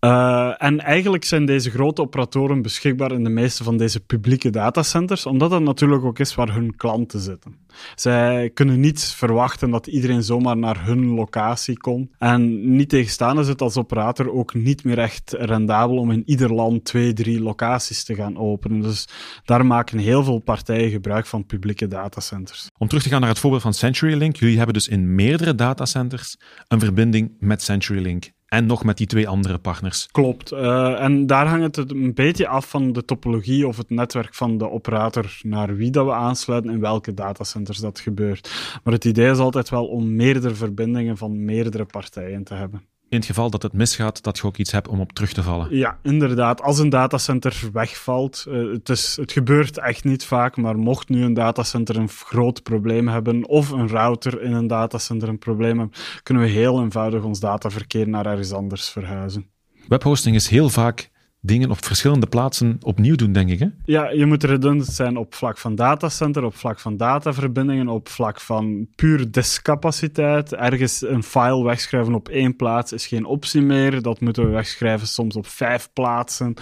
Uh, 0.00 0.62
en 0.62 0.80
eigenlijk 0.80 1.24
zijn 1.24 1.46
deze 1.46 1.70
grote 1.70 2.02
operatoren 2.02 2.62
beschikbaar 2.62 3.12
in 3.12 3.24
de 3.24 3.30
meeste 3.30 3.64
van 3.64 3.76
deze 3.76 4.00
publieke 4.00 4.50
datacenters, 4.50 5.26
omdat 5.26 5.50
dat 5.50 5.62
natuurlijk 5.62 6.04
ook 6.04 6.18
is 6.18 6.34
waar 6.34 6.54
hun 6.54 6.76
klanten 6.76 7.20
zitten. 7.20 7.56
Zij 7.94 8.50
kunnen 8.54 8.80
niet 8.80 9.02
verwachten 9.02 9.70
dat 9.70 9.86
iedereen 9.86 10.22
zomaar 10.22 10.56
naar 10.56 10.84
hun 10.84 11.06
locatie 11.06 11.78
komt. 11.78 12.10
En 12.18 12.74
niet 12.76 12.88
tegenstaan 12.88 13.38
is 13.38 13.48
het 13.48 13.60
als 13.60 13.76
operator 13.76 14.32
ook 14.32 14.54
niet 14.54 14.84
meer 14.84 14.98
echt 14.98 15.34
rendabel 15.38 15.96
om 15.96 16.10
in 16.10 16.22
ieder 16.26 16.54
land 16.54 16.84
twee, 16.84 17.12
drie 17.12 17.40
locaties 17.40 18.04
te 18.04 18.14
gaan 18.14 18.36
openen. 18.36 18.80
Dus 18.80 19.08
daar 19.44 19.66
maken 19.66 19.98
heel 19.98 20.24
veel 20.24 20.38
partijen 20.38 20.90
gebruik 20.90 21.26
van 21.26 21.46
publieke 21.46 21.88
datacenters. 21.88 22.66
Om 22.78 22.88
terug 22.88 23.02
te 23.02 23.08
gaan 23.08 23.20
naar 23.20 23.28
het 23.28 23.38
voorbeeld 23.38 23.62
van 23.62 23.74
CenturyLink. 23.74 24.36
Jullie 24.36 24.56
hebben 24.56 24.74
dus 24.74 24.88
in 24.88 25.09
meerdere 25.14 25.54
datacenters 25.54 26.36
een 26.68 26.80
verbinding 26.80 27.36
met 27.38 27.62
CenturyLink. 27.62 28.30
En 28.46 28.66
nog 28.66 28.84
met 28.84 28.96
die 28.96 29.06
twee 29.06 29.28
andere 29.28 29.58
partners. 29.58 30.08
Klopt. 30.10 30.52
Uh, 30.52 31.02
en 31.02 31.26
daar 31.26 31.46
hangt 31.46 31.76
het 31.76 31.90
een 31.90 32.14
beetje 32.14 32.48
af 32.48 32.68
van 32.70 32.92
de 32.92 33.04
topologie 33.04 33.66
of 33.66 33.76
het 33.76 33.90
netwerk 33.90 34.34
van 34.34 34.58
de 34.58 34.70
operator 34.70 35.38
naar 35.42 35.76
wie 35.76 35.90
dat 35.90 36.06
we 36.06 36.12
aansluiten 36.12 36.70
en 36.70 36.80
welke 36.80 37.14
datacenters 37.14 37.78
dat 37.78 38.00
gebeurt. 38.00 38.50
Maar 38.84 38.92
het 38.92 39.04
idee 39.04 39.30
is 39.30 39.38
altijd 39.38 39.68
wel 39.68 39.86
om 39.86 40.16
meerdere 40.16 40.54
verbindingen 40.54 41.16
van 41.16 41.44
meerdere 41.44 41.84
partijen 41.84 42.44
te 42.44 42.54
hebben 42.54 42.89
in 43.10 43.16
het 43.16 43.26
geval 43.26 43.50
dat 43.50 43.62
het 43.62 43.72
misgaat, 43.72 44.22
dat 44.22 44.38
je 44.38 44.44
ook 44.44 44.56
iets 44.56 44.72
hebt 44.72 44.88
om 44.88 45.00
op 45.00 45.12
terug 45.12 45.32
te 45.32 45.42
vallen. 45.42 45.76
Ja, 45.76 45.98
inderdaad. 46.02 46.62
Als 46.62 46.78
een 46.78 46.88
datacenter 46.88 47.60
wegvalt, 47.72 48.44
uh, 48.48 48.72
het, 48.72 48.88
is, 48.88 49.16
het 49.16 49.32
gebeurt 49.32 49.78
echt 49.78 50.04
niet 50.04 50.24
vaak, 50.24 50.56
maar 50.56 50.78
mocht 50.78 51.08
nu 51.08 51.22
een 51.22 51.34
datacenter 51.34 51.96
een 51.96 52.08
groot 52.08 52.62
probleem 52.62 53.08
hebben, 53.08 53.48
of 53.48 53.70
een 53.70 53.88
router 53.88 54.42
in 54.42 54.52
een 54.52 54.66
datacenter 54.66 55.28
een 55.28 55.38
probleem 55.38 55.78
hebben, 55.78 55.98
kunnen 56.22 56.42
we 56.42 56.48
heel 56.48 56.82
eenvoudig 56.82 57.22
ons 57.22 57.40
dataverkeer 57.40 58.08
naar 58.08 58.26
ergens 58.26 58.52
anders 58.52 58.88
verhuizen. 58.88 59.46
Webhosting 59.88 60.36
is 60.36 60.48
heel 60.48 60.68
vaak 60.68 61.10
dingen 61.40 61.70
op 61.70 61.84
verschillende 61.84 62.26
plaatsen 62.26 62.78
opnieuw 62.80 63.16
doen, 63.16 63.32
denk 63.32 63.50
ik. 63.50 63.58
Hè? 63.58 63.66
Ja, 63.84 64.10
je 64.10 64.26
moet 64.26 64.44
redundant 64.44 64.86
zijn 64.86 65.16
op 65.16 65.34
vlak 65.34 65.58
van 65.58 65.74
datacenter, 65.74 66.44
op 66.44 66.56
vlak 66.56 66.80
van 66.80 66.96
dataverbindingen, 66.96 67.88
op 67.88 68.08
vlak 68.08 68.40
van 68.40 68.86
puur 68.94 69.30
diskcapaciteit. 69.30 70.54
Ergens 70.54 71.02
een 71.02 71.22
file 71.22 71.64
wegschrijven 71.64 72.14
op 72.14 72.28
één 72.28 72.56
plaats 72.56 72.92
is 72.92 73.06
geen 73.06 73.24
optie 73.24 73.60
meer. 73.60 74.02
Dat 74.02 74.20
moeten 74.20 74.44
we 74.44 74.50
wegschrijven 74.50 75.06
soms 75.06 75.36
op 75.36 75.46
vijf 75.46 75.88
plaatsen. 75.92 76.54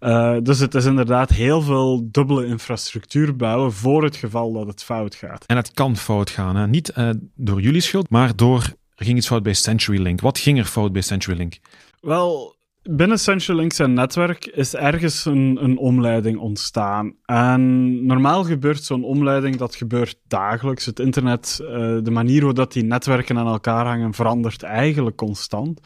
Uh, 0.00 0.36
dus 0.42 0.58
het 0.58 0.74
is 0.74 0.84
inderdaad 0.84 1.30
heel 1.30 1.60
veel 1.60 2.08
dubbele 2.10 2.46
infrastructuur 2.46 3.36
bouwen 3.36 3.72
voor 3.72 4.04
het 4.04 4.16
geval 4.16 4.52
dat 4.52 4.66
het 4.66 4.82
fout 4.82 5.14
gaat. 5.14 5.44
En 5.46 5.56
het 5.56 5.72
kan 5.72 5.96
fout 5.96 6.30
gaan. 6.30 6.56
Hè? 6.56 6.66
Niet 6.66 6.92
uh, 6.98 7.10
door 7.34 7.60
jullie 7.60 7.80
schuld, 7.80 8.10
maar 8.10 8.36
door 8.36 8.76
er 8.98 9.04
ging 9.04 9.16
iets 9.16 9.26
fout 9.26 9.42
bij 9.42 9.54
CenturyLink. 9.54 10.20
Wat 10.20 10.38
ging 10.38 10.58
er 10.58 10.64
fout 10.64 10.92
bij 10.92 11.02
CenturyLink? 11.02 11.58
Wel, 12.00 12.56
binnen 12.90 13.18
CenturyLink 13.18 13.72
zijn 13.72 13.92
netwerk 13.92 14.46
is 14.46 14.74
ergens 14.74 15.24
een, 15.24 15.58
een 15.60 15.78
omleiding 15.78 16.38
ontstaan. 16.38 17.14
En 17.24 18.06
normaal 18.06 18.44
gebeurt 18.44 18.82
zo'n 18.82 19.04
omleiding, 19.04 19.56
dat 19.56 19.74
gebeurt 19.74 20.18
dagelijks. 20.26 20.86
Het 20.86 21.00
internet, 21.00 21.58
uh, 21.62 21.68
de 22.02 22.10
manier 22.10 22.42
hoe 22.42 22.52
dat 22.52 22.72
die 22.72 22.84
netwerken 22.84 23.38
aan 23.38 23.46
elkaar 23.46 23.86
hangen, 23.86 24.14
verandert 24.14 24.62
eigenlijk 24.62 25.16
constant. 25.16 25.80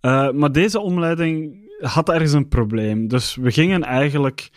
Uh, 0.00 0.30
maar 0.30 0.52
deze 0.52 0.80
omleiding 0.80 1.62
had 1.78 2.08
ergens 2.08 2.32
een 2.32 2.48
probleem. 2.48 3.08
Dus 3.08 3.34
we 3.34 3.50
gingen 3.50 3.82
eigenlijk 3.82 4.50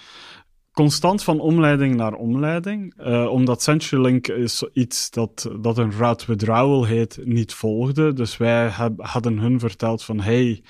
constant 0.77 1.23
van 1.23 1.39
omleiding 1.39 1.95
naar 1.95 2.13
omleiding, 2.13 2.93
uh, 2.99 3.27
omdat 3.31 3.63
CenturyLink 3.63 4.27
is 4.27 4.63
iets 4.73 5.09
dat, 5.09 5.49
dat 5.59 5.77
een 5.77 5.91
route 5.91 6.25
withdrawal 6.27 6.85
heet, 6.85 7.19
niet 7.23 7.53
volgde. 7.53 8.13
Dus 8.13 8.37
wij 8.37 8.69
hadden 8.97 9.37
hun 9.37 9.59
verteld 9.59 10.03
van, 10.03 10.19
hey, 10.19 10.61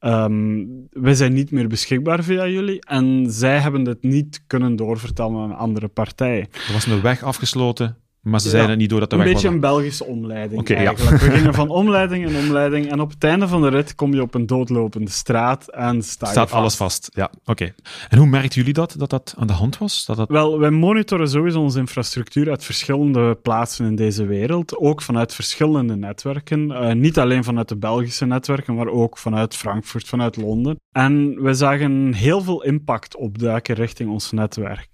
um, 0.00 0.86
wij 0.90 1.14
zijn 1.14 1.32
niet 1.32 1.50
meer 1.50 1.68
beschikbaar 1.68 2.24
via 2.24 2.46
jullie. 2.46 2.84
En 2.84 3.26
zij 3.28 3.58
hebben 3.58 3.84
dit 3.84 4.02
niet 4.02 4.44
kunnen 4.46 4.76
doorvertellen 4.76 5.42
aan 5.42 5.56
andere 5.56 5.88
partijen. 5.88 6.48
Er 6.66 6.72
was 6.72 6.86
een 6.86 7.02
weg 7.02 7.22
afgesloten 7.22 8.03
maar 8.24 8.40
ze 8.40 8.48
zeiden 8.48 8.78
niet 8.78 8.90
door 8.90 9.00
dat 9.00 9.10
de 9.10 9.16
Een 9.16 9.24
beetje 9.24 9.48
een 9.48 9.60
Belgische 9.60 10.04
omleiding 10.04 10.60
okay, 10.60 10.76
eigenlijk. 10.76 11.20
Ja. 11.20 11.28
We 11.28 11.34
gingen 11.34 11.54
van 11.54 11.68
omleiding 11.68 12.26
en 12.26 12.36
omleiding 12.36 12.90
en 12.90 13.00
op 13.00 13.10
het 13.10 13.24
einde 13.24 13.48
van 13.48 13.62
de 13.62 13.68
rit 13.68 13.94
kom 13.94 14.14
je 14.14 14.22
op 14.22 14.34
een 14.34 14.46
doodlopende 14.46 15.10
straat 15.10 15.68
en 15.68 16.02
sta 16.02 16.26
Staat 16.26 16.48
vast. 16.48 16.52
alles 16.52 16.74
vast, 16.74 17.10
ja. 17.14 17.30
Oké. 17.44 17.74
En 18.08 18.18
hoe 18.18 18.26
merkten 18.26 18.58
jullie 18.58 18.72
dat, 18.72 18.94
dat 18.98 19.10
dat 19.10 19.34
aan 19.38 19.46
de 19.46 19.52
hand 19.52 19.78
was? 19.78 20.04
Dat 20.06 20.16
dat... 20.16 20.28
Wel, 20.28 20.58
wij 20.58 20.70
monitoren 20.70 21.28
sowieso 21.28 21.60
onze 21.60 21.78
infrastructuur 21.78 22.50
uit 22.50 22.64
verschillende 22.64 23.34
plaatsen 23.34 23.86
in 23.86 23.96
deze 23.96 24.26
wereld. 24.26 24.76
Ook 24.76 25.02
vanuit 25.02 25.34
verschillende 25.34 25.96
netwerken. 25.96 26.70
Uh, 26.70 26.92
niet 26.92 27.18
alleen 27.18 27.44
vanuit 27.44 27.68
de 27.68 27.76
Belgische 27.76 28.26
netwerken, 28.26 28.74
maar 28.74 28.88
ook 28.88 29.18
vanuit 29.18 29.56
Frankfurt, 29.56 30.08
vanuit 30.08 30.36
Londen. 30.36 30.76
En 30.92 31.42
we 31.42 31.54
zagen 31.54 32.12
heel 32.14 32.40
veel 32.40 32.62
impact 32.62 33.16
opduiken 33.16 33.74
richting 33.74 34.10
ons 34.10 34.32
netwerk. 34.32 34.88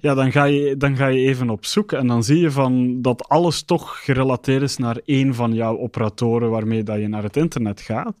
Ja, 0.00 0.14
dan 0.14 0.32
ga 0.32 0.44
je, 0.44 0.76
dan 0.76 0.96
ga 0.96 1.06
je 1.06 1.26
even 1.26 1.50
op 1.50 1.64
zoek 1.64 1.92
en 1.92 2.06
dan 2.06 2.24
zie 2.24 2.40
je 2.40 2.50
van 2.50 2.65
dat 3.02 3.28
alles 3.28 3.62
toch 3.62 4.04
gerelateerd 4.04 4.62
is 4.62 4.76
naar 4.76 5.00
één 5.04 5.34
van 5.34 5.54
jouw 5.54 5.78
operatoren 5.78 6.50
waarmee 6.50 6.82
dat 6.82 6.98
je 6.98 7.08
naar 7.08 7.22
het 7.22 7.36
internet 7.36 7.80
gaat. 7.80 8.14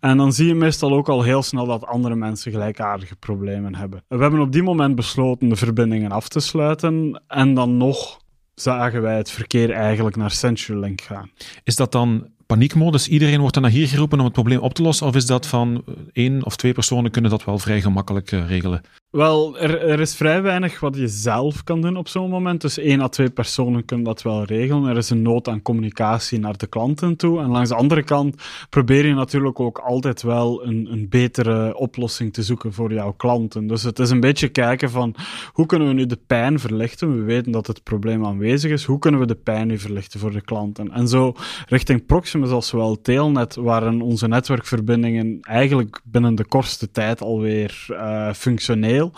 En 0.00 0.16
dan 0.16 0.32
zie 0.32 0.46
je 0.46 0.54
meestal 0.54 0.92
ook 0.92 1.08
al 1.08 1.22
heel 1.22 1.42
snel 1.42 1.66
dat 1.66 1.86
andere 1.86 2.14
mensen 2.14 2.52
gelijkaardige 2.52 3.16
problemen 3.16 3.74
hebben. 3.74 4.04
We 4.08 4.16
hebben 4.16 4.40
op 4.40 4.52
die 4.52 4.62
moment 4.62 4.94
besloten 4.94 5.48
de 5.48 5.56
verbindingen 5.56 6.10
af 6.10 6.28
te 6.28 6.40
sluiten 6.40 7.22
en 7.26 7.54
dan 7.54 7.76
nog 7.76 8.20
zagen 8.54 9.02
wij 9.02 9.16
het 9.16 9.30
verkeer 9.30 9.70
eigenlijk 9.70 10.16
naar 10.16 10.30
CenturyLink 10.30 11.00
gaan. 11.00 11.30
Is 11.64 11.76
dat 11.76 11.92
dan 11.92 12.26
paniekmodus. 12.48 13.08
Iedereen 13.08 13.38
wordt 13.38 13.54
dan 13.54 13.62
naar 13.62 13.72
hier 13.72 13.88
geroepen 13.88 14.18
om 14.18 14.24
het 14.24 14.32
probleem 14.32 14.58
op 14.58 14.74
te 14.74 14.82
lossen? 14.82 15.06
Of 15.06 15.14
is 15.14 15.26
dat 15.26 15.46
van 15.46 15.82
eh, 15.86 15.94
één 16.12 16.44
of 16.44 16.56
twee 16.56 16.72
personen 16.72 17.10
kunnen 17.10 17.30
dat 17.30 17.44
wel 17.44 17.58
vrij 17.58 17.80
gemakkelijk 17.80 18.32
uh, 18.32 18.48
regelen? 18.48 18.80
Wel, 19.10 19.58
er, 19.58 19.80
er, 19.80 20.00
is 20.00 20.16
vrij 20.16 20.42
weinig 20.42 20.80
wat 20.80 20.96
je 20.96 21.08
zelf 21.08 21.64
kan 21.64 21.80
doen 21.80 21.96
op 21.96 22.08
zo'n 22.08 22.30
moment. 22.30 22.60
Dus 22.60 22.78
één 22.78 23.00
à 23.00 23.08
twee 23.08 23.30
personen 23.30 23.84
kunnen 23.84 24.06
dat 24.06 24.22
wel 24.22 24.44
regelen. 24.44 24.84
Er 24.84 24.96
is 24.96 25.10
een 25.10 25.22
nood 25.22 25.48
aan 25.48 25.62
communicatie 25.62 26.38
naar 26.38 26.56
de 26.56 26.66
klanten 26.66 27.16
toe. 27.16 27.40
En 27.40 27.48
langs 27.48 27.68
de 27.68 27.74
andere 27.74 28.02
kant 28.02 28.42
probeer 28.70 29.06
je 29.06 29.14
natuurlijk 29.14 29.60
ook 29.60 29.78
altijd 29.78 30.22
wel 30.22 30.66
een, 30.66 30.88
een 30.92 31.08
betere 31.08 31.76
oplossing 31.76 32.32
te 32.32 32.42
zoeken 32.42 32.72
voor 32.72 32.92
jouw 32.92 33.12
klanten. 33.12 33.66
Dus 33.66 33.82
het 33.82 33.98
is 33.98 34.10
een 34.10 34.20
beetje 34.20 34.48
kijken 34.48 34.90
van 34.90 35.14
hoe 35.52 35.66
kunnen 35.66 35.88
we 35.88 35.94
nu 35.94 36.06
de 36.06 36.20
pijn 36.26 36.58
verlichten? 36.58 37.16
We 37.16 37.22
weten 37.22 37.52
dat 37.52 37.66
het 37.66 37.82
probleem 37.82 38.26
aanwezig 38.26 38.70
is. 38.70 38.84
Hoe 38.84 38.98
kunnen 38.98 39.20
we 39.20 39.26
de 39.26 39.34
pijn 39.34 39.66
nu 39.66 39.78
verlichten 39.78 40.20
voor 40.20 40.32
de 40.32 40.42
klanten? 40.42 40.90
En 40.90 41.08
zo 41.08 41.32
richting 41.66 42.06
Proximus 42.06 42.50
als 42.50 42.70
wel 42.70 43.00
Telnet 43.00 43.54
waren 43.54 44.00
onze 44.00 44.28
netwerkverbindingen 44.28 45.38
eigenlijk 45.40 46.00
binnen 46.04 46.34
de 46.34 46.44
kortste 46.44 46.90
tijd 46.90 47.20
alweer 47.20 47.86
uh, 47.90 48.32
functioneren 48.32 48.97
veel, 48.98 49.12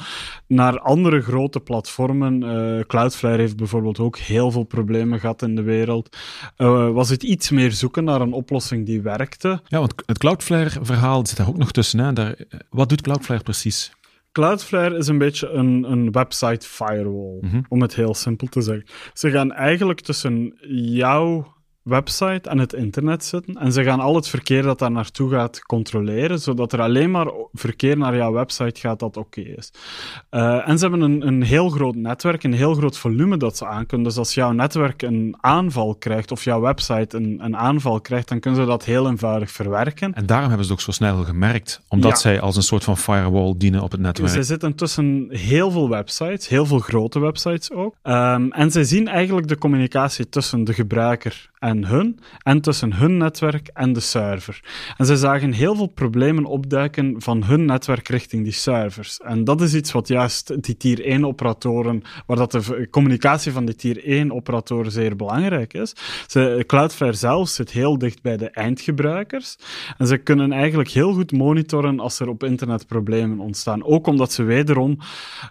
naar 0.46 0.78
andere 0.78 1.20
grote 1.20 1.60
platformen. 1.60 2.42
Uh, 2.42 2.84
Cloudflare 2.86 3.36
heeft 3.36 3.56
bijvoorbeeld 3.56 3.98
ook 3.98 4.18
heel 4.18 4.50
veel 4.50 4.64
problemen 4.64 5.20
gehad 5.20 5.42
in 5.42 5.56
de 5.56 5.62
wereld. 5.62 6.16
Uh, 6.58 6.90
was 6.90 7.08
het 7.08 7.22
iets 7.22 7.50
meer 7.50 7.72
zoeken 7.72 8.04
naar 8.04 8.20
een 8.20 8.32
oplossing 8.32 8.86
die 8.86 9.02
werkte? 9.02 9.60
Ja, 9.66 9.78
want 9.78 9.94
het 10.06 10.18
Cloudflare-verhaal 10.18 11.26
zit 11.26 11.36
daar 11.36 11.48
ook 11.48 11.58
nog 11.58 11.72
tussen. 11.72 11.98
Hè? 11.98 12.12
Daar, 12.12 12.36
wat 12.70 12.88
doet 12.88 13.02
Cloudflare 13.02 13.42
precies? 13.42 13.92
Cloudflare 14.32 14.96
is 14.96 15.06
een 15.06 15.18
beetje 15.18 15.48
een, 15.48 15.90
een 15.90 16.12
website 16.12 16.66
firewall, 16.66 17.38
mhm. 17.40 17.60
om 17.68 17.82
het 17.82 17.94
heel 17.94 18.14
simpel 18.14 18.46
te 18.46 18.60
zeggen. 18.60 18.86
Ze 19.14 19.30
gaan 19.30 19.52
eigenlijk 19.52 20.00
tussen 20.00 20.54
jouw 20.92 21.58
website 21.82 22.48
en 22.48 22.58
het 22.58 22.72
internet 22.72 23.24
zitten. 23.24 23.54
En 23.54 23.72
ze 23.72 23.84
gaan 23.84 24.00
al 24.00 24.14
het 24.14 24.28
verkeer 24.28 24.62
dat 24.62 24.78
daar 24.78 24.90
naartoe 24.90 25.30
gaat 25.30 25.60
controleren, 25.60 26.38
zodat 26.38 26.72
er 26.72 26.80
alleen 26.80 27.10
maar 27.10 27.32
verkeer 27.52 27.98
naar 27.98 28.16
jouw 28.16 28.32
website 28.32 28.80
gaat 28.80 28.98
dat 28.98 29.16
oké 29.16 29.40
is. 29.40 29.72
Uh, 30.30 30.68
en 30.68 30.78
ze 30.78 30.88
hebben 30.88 31.10
een, 31.10 31.26
een 31.26 31.42
heel 31.42 31.68
groot 31.68 31.94
netwerk, 31.94 32.42
een 32.42 32.52
heel 32.52 32.74
groot 32.74 32.98
volume 32.98 33.36
dat 33.36 33.56
ze 33.56 33.66
aankunnen. 33.66 34.08
Dus 34.08 34.16
als 34.16 34.34
jouw 34.34 34.52
netwerk 34.52 35.02
een 35.02 35.36
aanval 35.40 35.94
krijgt, 35.94 36.30
of 36.30 36.44
jouw 36.44 36.60
website 36.60 37.16
een, 37.16 37.38
een 37.42 37.56
aanval 37.56 38.00
krijgt, 38.00 38.28
dan 38.28 38.40
kunnen 38.40 38.60
ze 38.60 38.66
dat 38.66 38.84
heel 38.84 39.08
eenvoudig 39.08 39.50
verwerken. 39.50 40.14
En 40.14 40.26
daarom 40.26 40.48
hebben 40.48 40.66
ze 40.66 40.72
het 40.72 40.80
ook 40.80 40.86
zo 40.86 40.92
snel 40.92 41.24
gemerkt, 41.24 41.80
omdat 41.88 42.20
zij 42.20 42.40
als 42.40 42.56
een 42.56 42.62
soort 42.62 42.84
van 42.84 42.96
firewall 42.96 43.54
dienen 43.56 43.82
op 43.82 43.90
het 43.90 44.00
netwerk. 44.00 44.30
Ze 44.30 44.42
zitten 44.42 44.74
tussen 44.74 45.26
heel 45.30 45.70
veel 45.70 45.88
websites, 45.88 46.48
heel 46.48 46.66
veel 46.66 46.78
grote 46.78 47.18
websites 47.18 47.70
ook. 47.70 47.94
Um, 48.02 48.52
en 48.52 48.70
ze 48.70 48.84
zien 48.84 49.08
eigenlijk 49.08 49.48
de 49.48 49.58
communicatie 49.58 50.28
tussen 50.28 50.64
de 50.64 50.72
gebruiker 50.72 51.50
en 51.58 51.69
hun, 51.78 52.18
en 52.42 52.60
tussen 52.60 52.92
hun 52.92 53.16
netwerk 53.16 53.70
en 53.74 53.92
de 53.92 54.00
server. 54.00 54.60
En 54.96 55.06
ze 55.06 55.16
zagen 55.16 55.52
heel 55.52 55.74
veel 55.74 55.86
problemen 55.86 56.44
opduiken 56.44 57.14
van 57.22 57.44
hun 57.44 57.64
netwerk 57.64 58.08
richting 58.08 58.44
die 58.44 58.52
servers. 58.52 59.18
En 59.20 59.44
dat 59.44 59.60
is 59.60 59.74
iets 59.74 59.92
wat 59.92 60.08
juist 60.08 60.62
die 60.62 60.76
tier 60.76 61.18
1-operatoren, 61.18 62.02
waar 62.26 62.36
dat 62.36 62.52
de 62.52 62.88
communicatie 62.90 63.52
van 63.52 63.64
die 63.64 63.74
tier 63.74 64.26
1-operatoren 64.26 64.90
zeer 64.90 65.16
belangrijk 65.16 65.74
is. 65.74 65.92
Ze, 66.26 66.64
Cloudflare 66.66 67.12
zelf 67.12 67.48
zit 67.48 67.70
heel 67.70 67.98
dicht 67.98 68.22
bij 68.22 68.36
de 68.36 68.50
eindgebruikers. 68.50 69.56
En 69.98 70.06
ze 70.06 70.16
kunnen 70.16 70.52
eigenlijk 70.52 70.90
heel 70.90 71.12
goed 71.12 71.32
monitoren 71.32 72.00
als 72.00 72.20
er 72.20 72.28
op 72.28 72.44
internet 72.44 72.86
problemen 72.86 73.38
ontstaan. 73.38 73.84
Ook 73.84 74.06
omdat 74.06 74.32
ze 74.32 74.42
wederom 74.42 74.98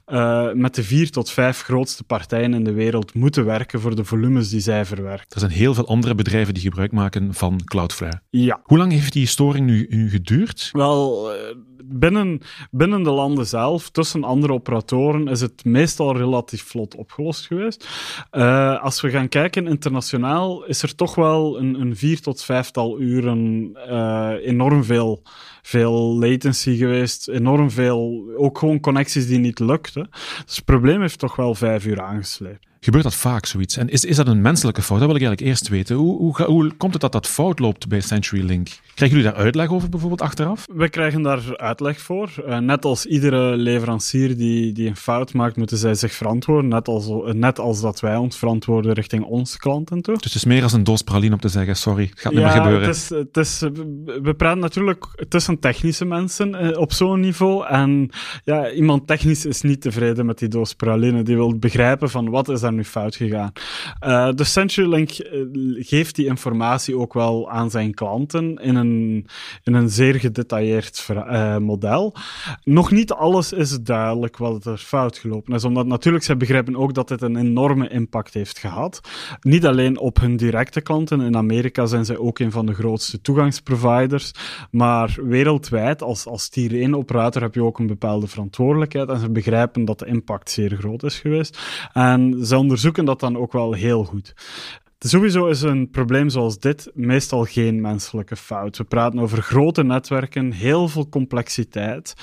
uh, 0.08 0.51
met 0.53 0.75
de 0.75 0.84
vier 0.84 1.12
tot 1.12 1.32
vijf 1.32 1.62
grootste 1.62 2.03
partijen 2.03 2.53
in 2.53 2.63
de 2.63 2.73
wereld 2.73 3.13
moeten 3.13 3.45
werken 3.45 3.82
voor 3.82 3.95
de 3.95 4.05
volumes 4.05 4.49
die 4.49 4.60
zij 4.60 4.86
verwerken. 4.86 5.25
Er 5.29 5.39
zijn 5.39 5.51
heel 5.51 5.73
veel 5.73 5.88
andere 5.88 6.09
bedrijven 6.15 6.54
die 6.54 6.63
gebruik 6.63 6.91
maken 6.91 7.34
van 7.34 7.62
Cloudflare. 7.65 8.22
Ja. 8.30 8.60
Hoe 8.63 8.78
lang 8.78 8.91
heeft 8.91 9.13
die 9.13 9.28
storing 9.28 9.65
nu, 9.65 9.88
nu 9.89 10.10
geduurd? 10.10 10.69
Wel, 10.72 11.32
eh, 11.34 11.56
binnen, 11.89 12.41
binnen 12.72 13.04
de 13.04 13.10
landen 13.10 13.48
zelf, 13.48 13.89
tussen 13.89 14.24
andere 14.24 14.54
operatoren, 14.54 15.28
is 15.28 15.41
het 15.41 15.65
meestal 15.65 16.17
relatief 16.17 16.63
vlot 16.63 16.95
opgelost 16.95 17.45
geweest. 17.45 17.88
Uh, 18.32 18.84
als 18.84 19.02
we 19.02 19.10
gaan 19.10 19.30
kijken 19.30 19.67
internationaal, 19.67 20.65
is 20.65 20.82
er 20.82 20.95
toch 20.95 21.15
wel 21.15 21.60
een, 21.60 21.82
een 21.82 21.95
vier 21.95 22.22
tot 22.22 22.43
vijftal 22.43 23.00
uren 23.00 23.72
uh, 23.76 24.32
enorm 24.41 24.84
veel, 24.84 25.22
veel 25.62 26.17
latency 26.19 26.78
geweest. 26.78 27.28
Enorm 27.28 27.72
veel, 27.72 28.24
ook 28.36 28.58
gewoon 28.58 28.80
connecties 28.80 29.28
die 29.28 29.39
niet 29.39 29.60
lukten. 29.60 30.10
Dus 30.45 30.56
het 30.56 30.65
probleem 30.65 31.02
heeft 31.02 31.19
toch 31.19 31.36
wel 31.36 31.56
vijf 31.56 31.86
uur 31.86 32.02
aangesleept. 32.02 32.67
Gebeurt 32.79 33.03
dat 33.03 33.15
vaak, 33.15 33.45
zoiets? 33.45 33.77
En 33.77 33.89
is, 33.89 34.05
is 34.05 34.15
dat 34.15 34.27
een 34.27 34.41
menselijke 34.41 34.81
fout? 34.81 34.99
Dat 34.99 35.07
wil 35.07 35.15
ik 35.15 35.21
eigenlijk 35.21 35.51
eerst 35.51 35.67
weten. 35.67 35.95
Hoe, 35.95 36.17
hoe, 36.17 36.43
hoe 36.43 36.73
komt 36.77 36.93
het 36.93 37.01
dat 37.01 37.11
dat 37.11 37.27
fout 37.27 37.59
loopt 37.59 37.87
bij 37.87 38.01
CenturyLink? 38.01 38.67
Krijgen 38.95 39.17
jullie 39.17 39.31
daar 39.31 39.43
uitleg 39.43 39.71
over 39.71 39.89
bijvoorbeeld 39.89 40.21
achteraf? 40.21 40.65
We 40.73 40.89
krijgen 40.89 41.21
daar 41.21 41.57
uitleg 41.57 41.99
voor. 41.99 42.29
Uh, 42.47 42.57
net 42.57 42.85
als 42.85 43.05
iedere 43.05 43.55
leverancier 43.55 44.37
die, 44.37 44.71
die 44.71 44.87
een 44.87 44.95
fout 44.95 45.33
maakt, 45.33 45.55
moeten 45.55 45.77
zij 45.77 45.95
zich 45.95 46.13
verantwoorden. 46.13 46.69
Net 46.69 46.87
als, 46.87 47.09
net 47.33 47.59
als 47.59 47.81
dat 47.81 47.99
wij 47.99 48.15
ons 48.15 48.37
verantwoorden 48.37 48.93
richting 48.93 49.23
onze 49.23 49.57
klanten 49.57 50.01
toe. 50.01 50.13
Dus 50.13 50.23
het 50.23 50.35
is 50.35 50.45
meer 50.45 50.63
als 50.63 50.73
een 50.73 50.83
doos 50.83 51.01
praline 51.01 51.33
om 51.33 51.39
te 51.39 51.49
zeggen, 51.49 51.75
sorry, 51.75 52.07
het 52.09 52.19
gaat 52.19 52.33
niet 52.33 52.41
meer 52.41 52.51
gebeuren. 52.51 52.87
Het 52.87 52.95
is, 52.95 53.09
het 53.09 53.37
is, 53.37 53.59
we 54.21 54.33
praten 54.37 54.59
natuurlijk 54.59 55.25
tussen 55.29 55.59
technische 55.59 56.05
mensen 56.05 56.65
uh, 56.65 56.77
op 56.77 56.93
zo'n 56.93 57.19
niveau. 57.19 57.65
En 57.65 58.09
ja, 58.43 58.71
iemand 58.71 59.07
technisch 59.07 59.45
is 59.45 59.61
niet 59.61 59.81
tevreden 59.81 60.25
met 60.25 60.39
die 60.39 60.47
doos 60.47 60.73
praline. 60.73 61.23
Die 61.23 61.35
wil 61.35 61.57
begrijpen 61.57 62.09
van 62.09 62.29
wat 62.29 62.49
is 62.49 62.61
nu 62.75 62.84
fout 62.84 63.15
gegaan. 63.15 63.51
Uh, 64.05 64.29
de 64.36 64.43
CenturyLink 64.43 65.10
uh, 65.10 65.86
geeft 65.86 66.15
die 66.15 66.25
informatie 66.25 66.97
ook 66.97 67.13
wel 67.13 67.49
aan 67.49 67.69
zijn 67.69 67.93
klanten 67.93 68.55
in 68.55 68.75
een, 68.75 69.25
in 69.63 69.73
een 69.73 69.89
zeer 69.89 70.15
gedetailleerd 70.15 71.08
uh, 71.12 71.58
model. 71.58 72.15
Nog 72.63 72.91
niet 72.91 73.12
alles 73.12 73.53
is 73.53 73.79
duidelijk 73.82 74.38
wat 74.38 74.65
er 74.65 74.77
fout 74.77 75.17
gelopen 75.17 75.53
is, 75.53 75.63
omdat 75.63 75.86
natuurlijk 75.86 76.23
zij 76.23 76.38
begrijpen 76.38 76.75
ook 76.75 76.93
dat 76.93 77.08
dit 77.08 77.21
een 77.21 77.36
enorme 77.36 77.89
impact 77.89 78.34
heeft 78.34 78.60
gehad. 78.60 79.01
Niet 79.41 79.65
alleen 79.65 79.99
op 79.99 80.19
hun 80.19 80.38
directe 80.38 80.82
klanten. 80.82 81.21
In 81.21 81.38
Amerika 81.38 81.86
zijn 81.86 82.05
zij 82.05 82.17
ook 82.17 82.39
een 82.39 82.51
van 82.51 82.65
de 82.65 82.73
grootste 82.73 83.21
toegangsproviders, 83.21 84.32
maar 84.71 85.17
wereldwijd 85.23 86.01
als, 86.01 86.25
als 86.25 86.49
tier 86.49 86.71
1 86.71 86.95
operator 86.95 87.41
heb 87.41 87.53
je 87.53 87.63
ook 87.63 87.79
een 87.79 87.88
bepaalde 87.88 88.27
verantwoordelijkheid 88.27 89.10
en 89.10 89.19
ze 89.19 89.29
begrijpen 89.29 89.86
dat 89.86 89.99
de 89.99 90.05
impact 90.05 90.49
zeer 90.51 90.75
groot 90.77 91.03
is 91.03 91.19
geweest. 91.19 91.60
En 91.93 92.45
ze 92.45 92.55
onderzoeken 92.60 93.06
dat 93.06 93.19
dan 93.19 93.38
ook 93.38 93.52
wel 93.52 93.74
heel 93.74 94.04
goed. 94.04 94.34
Sowieso 95.00 95.48
is 95.48 95.62
een 95.62 95.89
probleem 95.89 96.30
zoals 96.30 96.60
dit 96.60 96.91
meestal 96.93 97.43
geen 97.43 97.82
menselijke 97.82 98.36
fout. 98.36 98.78
We 98.78 98.84
praten 98.84 99.19
over 99.19 99.41
grote 99.41 99.84
netwerken, 99.84 100.52
heel 100.52 100.88
veel 100.88 101.10
complexiteit. 101.10 102.13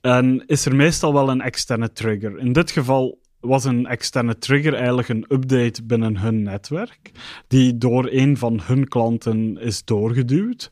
En 0.00 0.46
is 0.46 0.66
er 0.66 0.76
meestal 0.76 1.12
wel 1.12 1.30
een 1.30 1.40
externe 1.40 1.92
trigger. 1.92 2.38
In 2.38 2.52
dit 2.52 2.70
geval 2.70 3.18
was 3.40 3.64
een 3.64 3.86
externe 3.86 4.38
trigger 4.38 4.74
eigenlijk 4.74 5.08
een 5.08 5.24
update 5.28 5.84
binnen 5.84 6.16
hun 6.18 6.42
netwerk, 6.42 7.10
die 7.48 7.78
door 7.78 8.08
een 8.10 8.36
van 8.36 8.60
hun 8.62 8.88
klanten 8.88 9.58
is 9.58 9.84
doorgeduwd. 9.84 10.68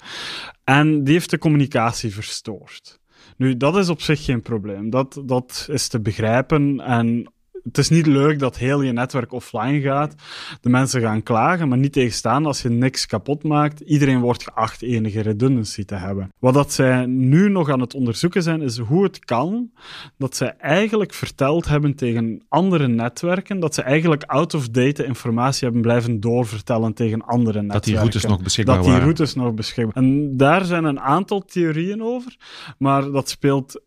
En 0.64 1.05
die 1.05 1.12
heeft 1.12 1.31
de 1.31 1.38
communicatie 1.38 2.14
verstoord. 2.14 3.00
Nu, 3.37 3.57
dat 3.57 3.77
is 3.77 3.88
op 3.88 4.00
zich 4.00 4.24
geen 4.24 4.42
probleem. 4.42 4.90
Dat, 4.90 5.22
dat 5.24 5.68
is 5.70 5.88
te 5.88 6.00
begrijpen 6.00 6.81
en 6.81 7.33
het 7.64 7.79
is 7.79 7.88
niet 7.88 8.07
leuk 8.07 8.38
dat 8.38 8.59
heel 8.59 8.83
je 8.83 8.92
netwerk 8.92 9.33
offline 9.33 9.81
gaat. 9.81 10.14
De 10.61 10.68
mensen 10.68 11.00
gaan 11.00 11.22
klagen, 11.22 11.68
maar 11.68 11.79
niet 11.79 11.92
tegenstaan 11.92 12.46
als 12.46 12.62
je 12.62 12.68
niks 12.68 13.07
kapot 13.07 13.42
maakt. 13.42 13.81
Iedereen 13.81 14.20
wordt 14.20 14.42
geacht 14.42 14.83
enige 14.83 15.20
redundancy 15.20 15.85
te 15.85 15.94
hebben. 15.94 16.33
Wat 16.38 16.55
dat 16.55 16.72
zij 16.72 17.07
nu 17.07 17.48
nog 17.48 17.70
aan 17.70 17.81
het 17.81 17.94
onderzoeken 17.94 18.42
zijn, 18.42 18.62
is 18.62 18.79
hoe 18.79 19.03
het 19.03 19.18
kan 19.24 19.70
dat 20.18 20.37
zij 20.37 20.55
eigenlijk 20.59 21.14
verteld 21.14 21.68
hebben 21.68 21.94
tegen 21.94 22.42
andere 22.48 22.88
netwerken, 22.88 23.61
dat 23.61 23.74
ze 23.74 23.83
eigenlijk 23.83 24.22
out-of-date 24.22 25.05
informatie 25.05 25.64
hebben 25.64 25.83
blijven 25.83 26.20
doorvertellen 26.20 26.94
tegen 26.94 27.22
andere 27.22 27.62
netwerken. 27.62 27.72
Dat 27.72 27.85
die 27.85 27.96
routes 27.96 28.24
nog 28.24 28.42
beschikbaar 28.42 28.74
waren. 28.74 28.90
Dat 28.90 29.00
die 29.00 29.05
routes 29.05 29.35
nog 29.35 29.55
beschikbaar 29.55 30.03
En 30.03 30.37
daar 30.37 30.64
zijn 30.64 30.85
een 30.85 31.00
aantal 31.00 31.40
theorieën 31.44 32.03
over, 32.03 32.37
maar 32.79 33.11
dat 33.11 33.29
speelt 33.29 33.81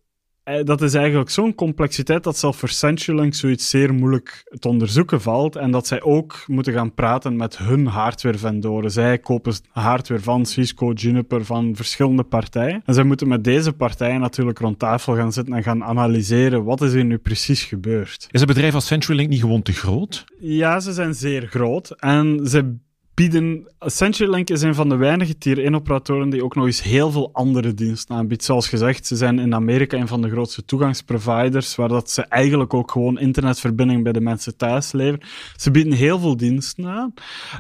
dat 0.64 0.82
is 0.82 0.94
eigenlijk 0.94 1.30
zo'n 1.30 1.56
complexiteit 1.56 2.24
dat 2.24 2.38
zelfs 2.38 2.58
voor 2.58 2.70
CenturyLink 2.70 3.34
zoiets 3.34 3.70
zeer 3.70 3.94
moeilijk 3.94 4.52
te 4.60 4.68
onderzoeken 4.68 5.22
valt. 5.22 5.56
En 5.56 5.72
dat 5.72 5.88
zij 5.88 6.02
ook 6.02 6.44
moeten 6.48 6.74
gaan 6.74 6.94
praten 6.94 7.36
met 7.36 7.58
hun 7.58 7.86
hardware-vendoren. 7.88 8.92
Zij 8.92 9.18
kopen 9.18 9.54
hardware 9.72 10.22
van 10.22 10.46
Cisco, 10.46 10.92
Juniper, 10.92 11.46
van 11.46 11.76
verschillende 11.76 12.24
partijen. 12.24 12.82
En 12.86 12.94
zij 12.94 13.04
moeten 13.04 13.28
met 13.28 13.44
deze 13.44 13.74
partijen 13.74 14.20
natuurlijk 14.20 14.60
rond 14.60 14.80
tafel 14.80 15.16
gaan 15.16 15.34
zitten 15.34 15.54
en 15.54 15.64
gaan 15.64 15.84
analyseren 15.84 16.64
wat 16.64 16.82
is 16.82 16.94
er 16.94 17.06
nu 17.06 17.18
precies 17.18 17.64
gebeurd. 17.64 18.28
Is 18.32 18.42
een 18.42 18.48
bedrijf 18.48 18.74
als 18.74 18.86
CenturyLink 18.86 19.30
niet 19.30 19.42
gewoon 19.42 19.62
te 19.62 19.74
groot? 19.74 20.26
Ja, 20.40 20.80
ze 20.80 20.94
zijn 20.94 21.14
zeer 21.14 21.48
groot. 21.48 21.90
En 21.90 22.48
ze 22.48 22.76
bieden... 23.18 23.68
CenturyLink 23.80 24.50
is 24.50 24.62
een 24.62 24.76
van 24.76 24.90
de 24.90 24.96
weinige 24.96 25.38
tier 25.38 25.72
1-operatoren 25.72 26.30
die 26.30 26.44
ook 26.44 26.56
nog 26.56 26.66
eens 26.66 26.84
heel 26.84 27.12
veel 27.12 27.30
andere 27.34 27.74
diensten 27.74 28.16
aanbiedt. 28.16 28.44
Zoals 28.44 28.70
gezegd, 28.70 29.08
ze 29.08 29.16
zijn 29.16 29.40
in 29.40 29.54
Amerika 29.54 29.98
een 29.98 30.08
van 30.08 30.22
de 30.22 30.30
grootste 30.30 30.66
toegangsproviders, 30.66 31.76
waar 31.76 31.88
dat 31.88 32.10
ze 32.10 32.22
eigenlijk 32.22 32.74
ook 32.74 32.92
gewoon 32.92 33.20
internetverbinding 33.20 34.04
bij 34.04 34.12
de 34.12 34.22
mensen 34.22 34.58
thuis 34.58 34.92
leveren. 34.92 35.28
Ze 35.56 35.72
bieden 35.72 35.94
heel 35.94 36.20
veel 36.20 36.38
diensten 36.38 36.86
aan. 36.86 37.14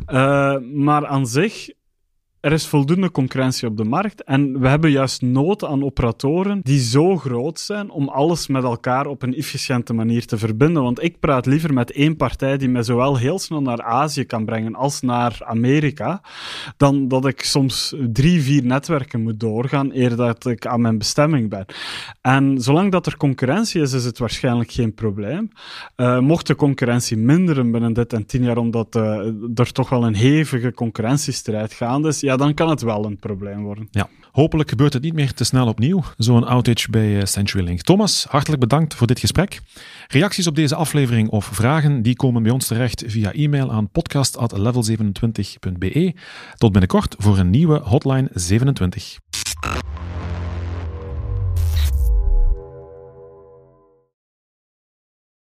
Uh, 0.08 0.70
maar 0.74 1.08
aan 1.08 1.28
zich 1.28 1.70
er 2.48 2.54
is 2.54 2.68
voldoende 2.68 3.12
concurrentie 3.12 3.68
op 3.68 3.78
de 3.78 3.84
markt 3.84 4.24
en 4.24 4.60
we 4.60 4.68
hebben 4.68 4.92
juist 4.92 5.22
nood 5.22 5.64
aan 5.64 5.84
operatoren 5.84 6.60
die 6.64 6.80
zo 6.80 7.18
groot 7.18 7.60
zijn 7.60 7.90
om 7.90 8.08
alles 8.08 8.48
met 8.48 8.64
elkaar 8.64 9.06
op 9.06 9.22
een 9.22 9.36
efficiënte 9.36 9.94
manier 9.94 10.26
te 10.26 10.38
verbinden. 10.38 10.84
Want 10.84 11.04
ik 11.04 11.20
praat 11.20 11.46
liever 11.46 11.74
met 11.74 11.92
één 11.92 12.16
partij 12.16 12.58
die 12.58 12.70
mij 12.70 12.84
zowel 12.84 13.18
heel 13.18 13.40
snel 13.40 13.62
naar 13.62 13.82
Azië 13.82 14.24
kan 14.24 14.46
brengen 14.46 14.76
als 14.76 15.02
naar 15.02 15.38
Amerika, 15.44 16.22
dan 16.78 17.08
dat 17.08 17.26
ik 17.26 17.42
soms 17.42 17.96
drie, 18.12 18.42
vier 18.42 18.66
netwerken 18.66 19.22
moet 19.22 19.40
doorgaan 19.40 19.90
eer 19.94 20.16
dat 20.16 20.46
ik 20.46 20.66
aan 20.66 20.82
mijn 20.82 20.98
bestemming 20.98 21.50
ben. 21.50 21.66
En 22.22 22.62
zolang 22.62 22.92
dat 22.92 23.06
er 23.06 23.18
concurrentie 23.18 23.82
is, 23.82 23.94
is 23.94 24.06
het 24.06 24.18
waarschijnlijk 24.18 24.72
geen 24.72 24.94
probleem. 24.94 25.50
Uh, 25.98 26.20
mocht 26.20 26.48
de 26.48 26.56
concurrentie 26.56 27.18
minderen 27.18 27.72
binnen 27.72 27.94
dit 27.94 28.14
en 28.14 28.26
tien 28.26 28.44
jaar, 28.44 28.58
omdat 28.58 28.96
uh, 28.96 29.04
er 29.56 29.72
toch 29.72 29.90
wel 29.90 30.06
een 30.06 30.16
hevige 30.16 30.74
concurrentiestrijd 30.74 31.74
gaande 31.74 32.08
is, 32.08 32.22
dan 32.38 32.54
kan 32.54 32.70
het 32.70 32.82
wel 32.82 33.06
een 33.06 33.18
probleem 33.18 33.64
worden. 33.64 33.88
Ja. 33.92 34.10
Hopelijk 34.32 34.70
gebeurt 34.70 34.94
het 34.94 35.04
niet 35.04 35.14
meer 35.14 35.34
te 35.34 35.44
snel 35.44 35.68
opnieuw, 35.68 36.04
zo'n 36.18 36.44
outage 36.44 36.90
bij 36.90 37.26
CenturyLink. 37.26 37.82
Thomas, 37.82 38.26
hartelijk 38.30 38.62
bedankt 38.62 38.96
voor 38.96 39.08
dit 39.08 39.20
gesprek. 39.20 39.62
Reacties 40.08 40.48
op 40.48 40.56
deze 40.56 40.76
aflevering 40.76 41.30
of 41.30 41.46
vragen 41.46 42.02
die 42.02 42.16
komen 42.16 42.44
bij 42.44 42.52
ons 42.52 42.68
terecht 42.68 43.04
via 43.08 43.34
e-mail 43.34 43.72
aan 43.72 43.90
podcast.level27.be. 43.90 46.16
Tot 46.56 46.72
binnenkort 46.72 47.16
voor 47.18 47.38
een 47.38 47.50
nieuwe 47.50 47.80
Hotline 47.80 48.30
27. 48.34 49.18